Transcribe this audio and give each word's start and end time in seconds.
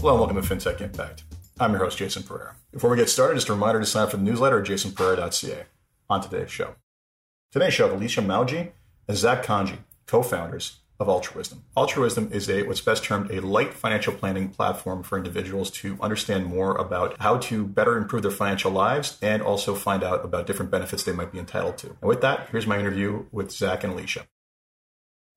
Hello 0.00 0.12
and 0.12 0.20
welcome 0.20 0.40
to 0.40 0.70
FinTech 0.70 0.80
Impact. 0.80 1.24
I'm 1.58 1.72
your 1.72 1.80
host, 1.80 1.98
Jason 1.98 2.22
Pereira. 2.22 2.54
Before 2.70 2.88
we 2.88 2.96
get 2.96 3.08
started, 3.08 3.34
just 3.34 3.48
a 3.48 3.52
reminder 3.52 3.80
to 3.80 3.84
sign 3.84 4.04
up 4.04 4.12
for 4.12 4.16
the 4.16 4.22
newsletter 4.22 4.60
at 4.60 4.64
jasonpereira.ca. 4.64 5.64
On 6.08 6.20
today's 6.20 6.52
show. 6.52 6.76
Today's 7.50 7.74
show, 7.74 7.88
with 7.88 7.96
Alicia 7.96 8.20
Mauji 8.20 8.70
and 9.08 9.16
Zach 9.16 9.44
Kanji, 9.44 9.78
co-founders 10.06 10.78
of 11.00 11.08
Altruism. 11.08 11.64
Altruism 11.76 12.30
is 12.32 12.48
a 12.48 12.62
what's 12.62 12.80
best 12.80 13.02
termed 13.02 13.32
a 13.32 13.40
light 13.40 13.74
financial 13.74 14.12
planning 14.12 14.50
platform 14.50 15.02
for 15.02 15.18
individuals 15.18 15.68
to 15.72 15.98
understand 16.00 16.46
more 16.46 16.76
about 16.76 17.16
how 17.18 17.38
to 17.38 17.64
better 17.64 17.96
improve 17.96 18.22
their 18.22 18.30
financial 18.30 18.70
lives 18.70 19.18
and 19.20 19.42
also 19.42 19.74
find 19.74 20.04
out 20.04 20.24
about 20.24 20.46
different 20.46 20.70
benefits 20.70 21.02
they 21.02 21.12
might 21.12 21.32
be 21.32 21.40
entitled 21.40 21.76
to. 21.78 21.88
And 21.88 22.08
with 22.08 22.20
that, 22.20 22.50
here's 22.50 22.68
my 22.68 22.78
interview 22.78 23.24
with 23.32 23.50
Zach 23.50 23.82
and 23.82 23.94
Alicia. 23.94 24.28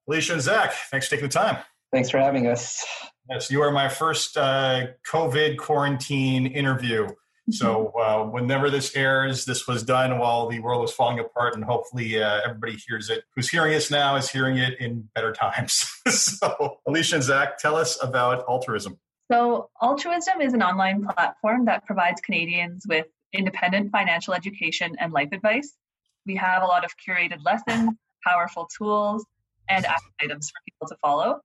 Alicia 0.07 0.33
and 0.33 0.41
Zach, 0.43 0.71
thanks 0.91 1.07
for 1.07 1.15
taking 1.15 1.29
the 1.29 1.33
time. 1.33 1.57
Thanks 1.91 2.09
for 2.09 2.19
having 2.19 2.47
us. 2.47 2.85
Yes, 3.29 3.51
you 3.51 3.61
are 3.61 3.71
my 3.71 3.89
first 3.89 4.37
uh, 4.37 4.87
COVID 5.05 5.57
quarantine 5.57 6.47
interview. 6.47 7.07
So, 7.49 7.87
uh, 7.99 8.23
whenever 8.25 8.69
this 8.69 8.95
airs, 8.95 9.45
this 9.45 9.67
was 9.67 9.83
done 9.83 10.19
while 10.19 10.47
the 10.47 10.59
world 10.59 10.81
was 10.81 10.93
falling 10.93 11.19
apart, 11.19 11.55
and 11.55 11.63
hopefully 11.63 12.21
uh, 12.21 12.41
everybody 12.45 12.77
hears 12.87 13.09
it. 13.09 13.23
Who's 13.35 13.49
hearing 13.49 13.73
us 13.73 13.91
now 13.91 14.15
is 14.15 14.29
hearing 14.29 14.57
it 14.57 14.79
in 14.79 15.09
better 15.15 15.33
times. 15.33 15.85
so, 16.07 16.77
Alicia 16.87 17.15
and 17.15 17.23
Zach, 17.23 17.57
tell 17.57 17.75
us 17.75 18.01
about 18.01 18.45
Altruism. 18.47 18.99
So, 19.31 19.69
Altruism 19.81 20.39
is 20.39 20.53
an 20.53 20.61
online 20.61 21.03
platform 21.03 21.65
that 21.65 21.85
provides 21.85 22.21
Canadians 22.21 22.85
with 22.87 23.07
independent 23.33 23.91
financial 23.91 24.33
education 24.33 24.95
and 24.99 25.11
life 25.11 25.29
advice. 25.31 25.73
We 26.25 26.35
have 26.35 26.63
a 26.63 26.67
lot 26.67 26.85
of 26.85 26.91
curated 26.97 27.43
lessons, 27.43 27.91
powerful 28.25 28.69
tools, 28.77 29.25
and 29.67 29.85
action 29.85 30.11
items 30.21 30.49
for 30.49 30.59
people 30.65 30.87
to 30.87 30.95
follow. 31.01 31.41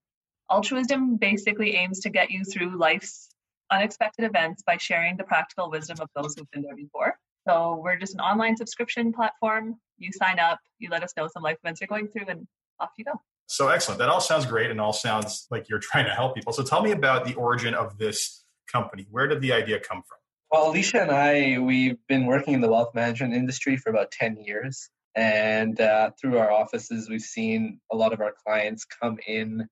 Altruism 0.51 1.17
basically 1.17 1.75
aims 1.75 2.01
to 2.01 2.11
get 2.11 2.31
you 2.31 2.45
through 2.45 2.79
life's 2.79 3.29
unexpected 3.71 4.25
events 4.25 4.63
by 4.63 4.77
sharing 4.77 5.17
the 5.17 5.25
practical 5.25 5.71
wisdom 5.71 5.99
of 6.01 6.09
those 6.15 6.35
who've 6.37 6.51
been 6.53 6.63
there 6.63 6.77
before. 6.77 7.19
So 7.49 7.81
we're 7.83 7.97
just 7.97 8.15
an 8.15 8.21
online 8.21 8.57
subscription 8.57 9.13
platform. 9.13 9.77
You 9.99 10.11
sign 10.13 10.39
up, 10.39 10.59
you 10.79 10.89
let 10.91 11.03
us 11.03 11.13
know 11.17 11.29
some 11.29 11.43
life 11.43 11.59
events 11.63 11.81
you're 11.81 11.89
going 11.89 12.09
through, 12.09 12.27
and 12.29 12.47
off 12.81 12.91
you 12.99 13.05
go. 13.05 13.13
So 13.47 13.69
excellent. 13.69 13.99
That 14.01 14.09
all 14.09 14.21
sounds 14.21 14.47
great 14.47 14.71
and 14.71 14.81
all 14.81 14.93
sounds 14.93 15.47
like 15.51 15.69
you're 15.69 15.79
trying 15.83 16.07
to 16.07 16.13
help 16.13 16.35
people. 16.35 16.53
So 16.53 16.63
tell 16.63 16.83
me 16.83 16.93
about 16.93 17.25
the 17.25 17.35
origin 17.35 17.75
of 17.75 17.99
this 17.99 18.45
company. 18.71 19.07
Where 19.11 19.27
did 19.27 19.41
the 19.41 19.53
idea 19.53 19.79
come 19.79 20.03
from? 20.03 20.19
Well, 20.51 20.71
Alicia 20.71 21.03
and 21.03 21.11
I, 21.11 21.59
we've 21.59 21.99
been 22.09 22.27
working 22.27 22.55
in 22.55 22.61
the 22.61 22.69
wealth 22.69 22.95
management 22.95 23.35
industry 23.35 23.77
for 23.77 23.91
about 23.91 24.13
10 24.13 24.37
years. 24.37 24.89
And 25.17 25.81
uh, 25.81 26.11
through 26.21 26.39
our 26.39 26.53
offices, 26.53 27.09
we've 27.09 27.21
seen 27.21 27.81
a 27.91 27.97
lot 27.97 28.13
of 28.13 28.21
our 28.21 28.35
clients 28.45 28.85
come 28.85 29.19
in 29.27 29.67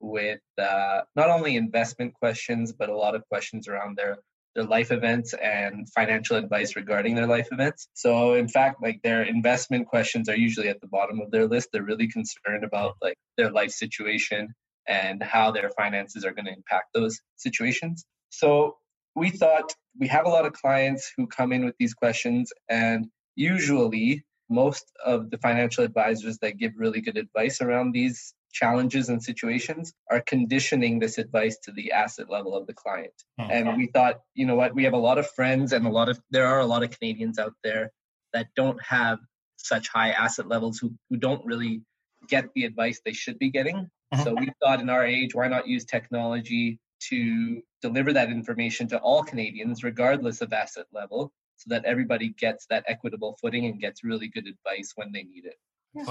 with 0.00 0.40
uh, 0.58 1.00
not 1.16 1.30
only 1.30 1.56
investment 1.56 2.14
questions, 2.14 2.72
but 2.72 2.88
a 2.88 2.96
lot 2.96 3.14
of 3.14 3.26
questions 3.28 3.68
around 3.68 3.96
their 3.96 4.18
their 4.54 4.64
life 4.64 4.90
events 4.90 5.34
and 5.34 5.88
financial 5.90 6.36
advice 6.36 6.74
regarding 6.74 7.14
their 7.14 7.26
life 7.26 7.48
events. 7.52 7.88
So 7.94 8.34
in 8.34 8.48
fact, 8.48 8.82
like 8.82 9.00
their 9.02 9.22
investment 9.22 9.86
questions 9.86 10.28
are 10.28 10.36
usually 10.36 10.68
at 10.68 10.80
the 10.80 10.88
bottom 10.88 11.20
of 11.20 11.30
their 11.30 11.46
list. 11.46 11.68
They're 11.72 11.84
really 11.84 12.08
concerned 12.08 12.64
about 12.64 12.96
like 13.00 13.16
their 13.36 13.52
life 13.52 13.70
situation 13.70 14.48
and 14.88 15.22
how 15.22 15.52
their 15.52 15.70
finances 15.70 16.24
are 16.24 16.32
going 16.32 16.46
to 16.46 16.52
impact 16.52 16.86
those 16.92 17.20
situations. 17.36 18.04
So 18.30 18.78
we 19.14 19.30
thought 19.30 19.74
we 19.98 20.08
have 20.08 20.26
a 20.26 20.30
lot 20.30 20.46
of 20.46 20.54
clients 20.54 21.12
who 21.16 21.26
come 21.26 21.52
in 21.52 21.64
with 21.64 21.74
these 21.78 21.94
questions 21.94 22.50
and 22.68 23.06
usually 23.36 24.24
most 24.50 24.90
of 25.04 25.30
the 25.30 25.38
financial 25.38 25.84
advisors 25.84 26.38
that 26.38 26.56
give 26.56 26.72
really 26.76 27.00
good 27.00 27.16
advice 27.16 27.60
around 27.60 27.92
these 27.92 28.34
challenges 28.52 29.08
and 29.08 29.22
situations 29.22 29.92
are 30.10 30.20
conditioning 30.20 30.98
this 30.98 31.18
advice 31.18 31.58
to 31.64 31.72
the 31.72 31.92
asset 31.92 32.30
level 32.30 32.56
of 32.56 32.66
the 32.66 32.74
client. 32.74 33.12
Mm-hmm. 33.40 33.50
And 33.50 33.76
we 33.76 33.86
thought, 33.86 34.20
you 34.34 34.46
know 34.46 34.54
what, 34.54 34.74
we 34.74 34.84
have 34.84 34.94
a 34.94 34.98
lot 34.98 35.18
of 35.18 35.30
friends 35.30 35.72
and 35.72 35.86
a 35.86 35.90
lot 35.90 36.08
of 36.08 36.20
there 36.30 36.46
are 36.46 36.60
a 36.60 36.66
lot 36.66 36.82
of 36.82 36.90
Canadians 36.90 37.38
out 37.38 37.54
there 37.62 37.92
that 38.32 38.48
don't 38.56 38.80
have 38.82 39.18
such 39.56 39.88
high 39.88 40.10
asset 40.10 40.48
levels 40.48 40.78
who, 40.78 40.92
who 41.10 41.16
don't 41.16 41.44
really 41.44 41.82
get 42.28 42.48
the 42.54 42.64
advice 42.64 43.00
they 43.04 43.12
should 43.12 43.38
be 43.38 43.50
getting. 43.50 43.90
Mm-hmm. 44.14 44.22
So 44.22 44.34
we 44.34 44.50
thought 44.62 44.80
in 44.80 44.90
our 44.90 45.04
age, 45.04 45.34
why 45.34 45.48
not 45.48 45.68
use 45.68 45.84
technology 45.84 46.78
to 47.10 47.62
deliver 47.80 48.12
that 48.12 48.30
information 48.30 48.88
to 48.88 48.98
all 48.98 49.22
Canadians, 49.22 49.84
regardless 49.84 50.40
of 50.40 50.52
asset 50.52 50.86
level, 50.92 51.32
so 51.56 51.66
that 51.68 51.84
everybody 51.84 52.30
gets 52.30 52.66
that 52.70 52.84
equitable 52.86 53.36
footing 53.40 53.66
and 53.66 53.80
gets 53.80 54.04
really 54.04 54.28
good 54.28 54.46
advice 54.46 54.92
when 54.96 55.12
they 55.12 55.22
need 55.22 55.44
it. 55.44 55.56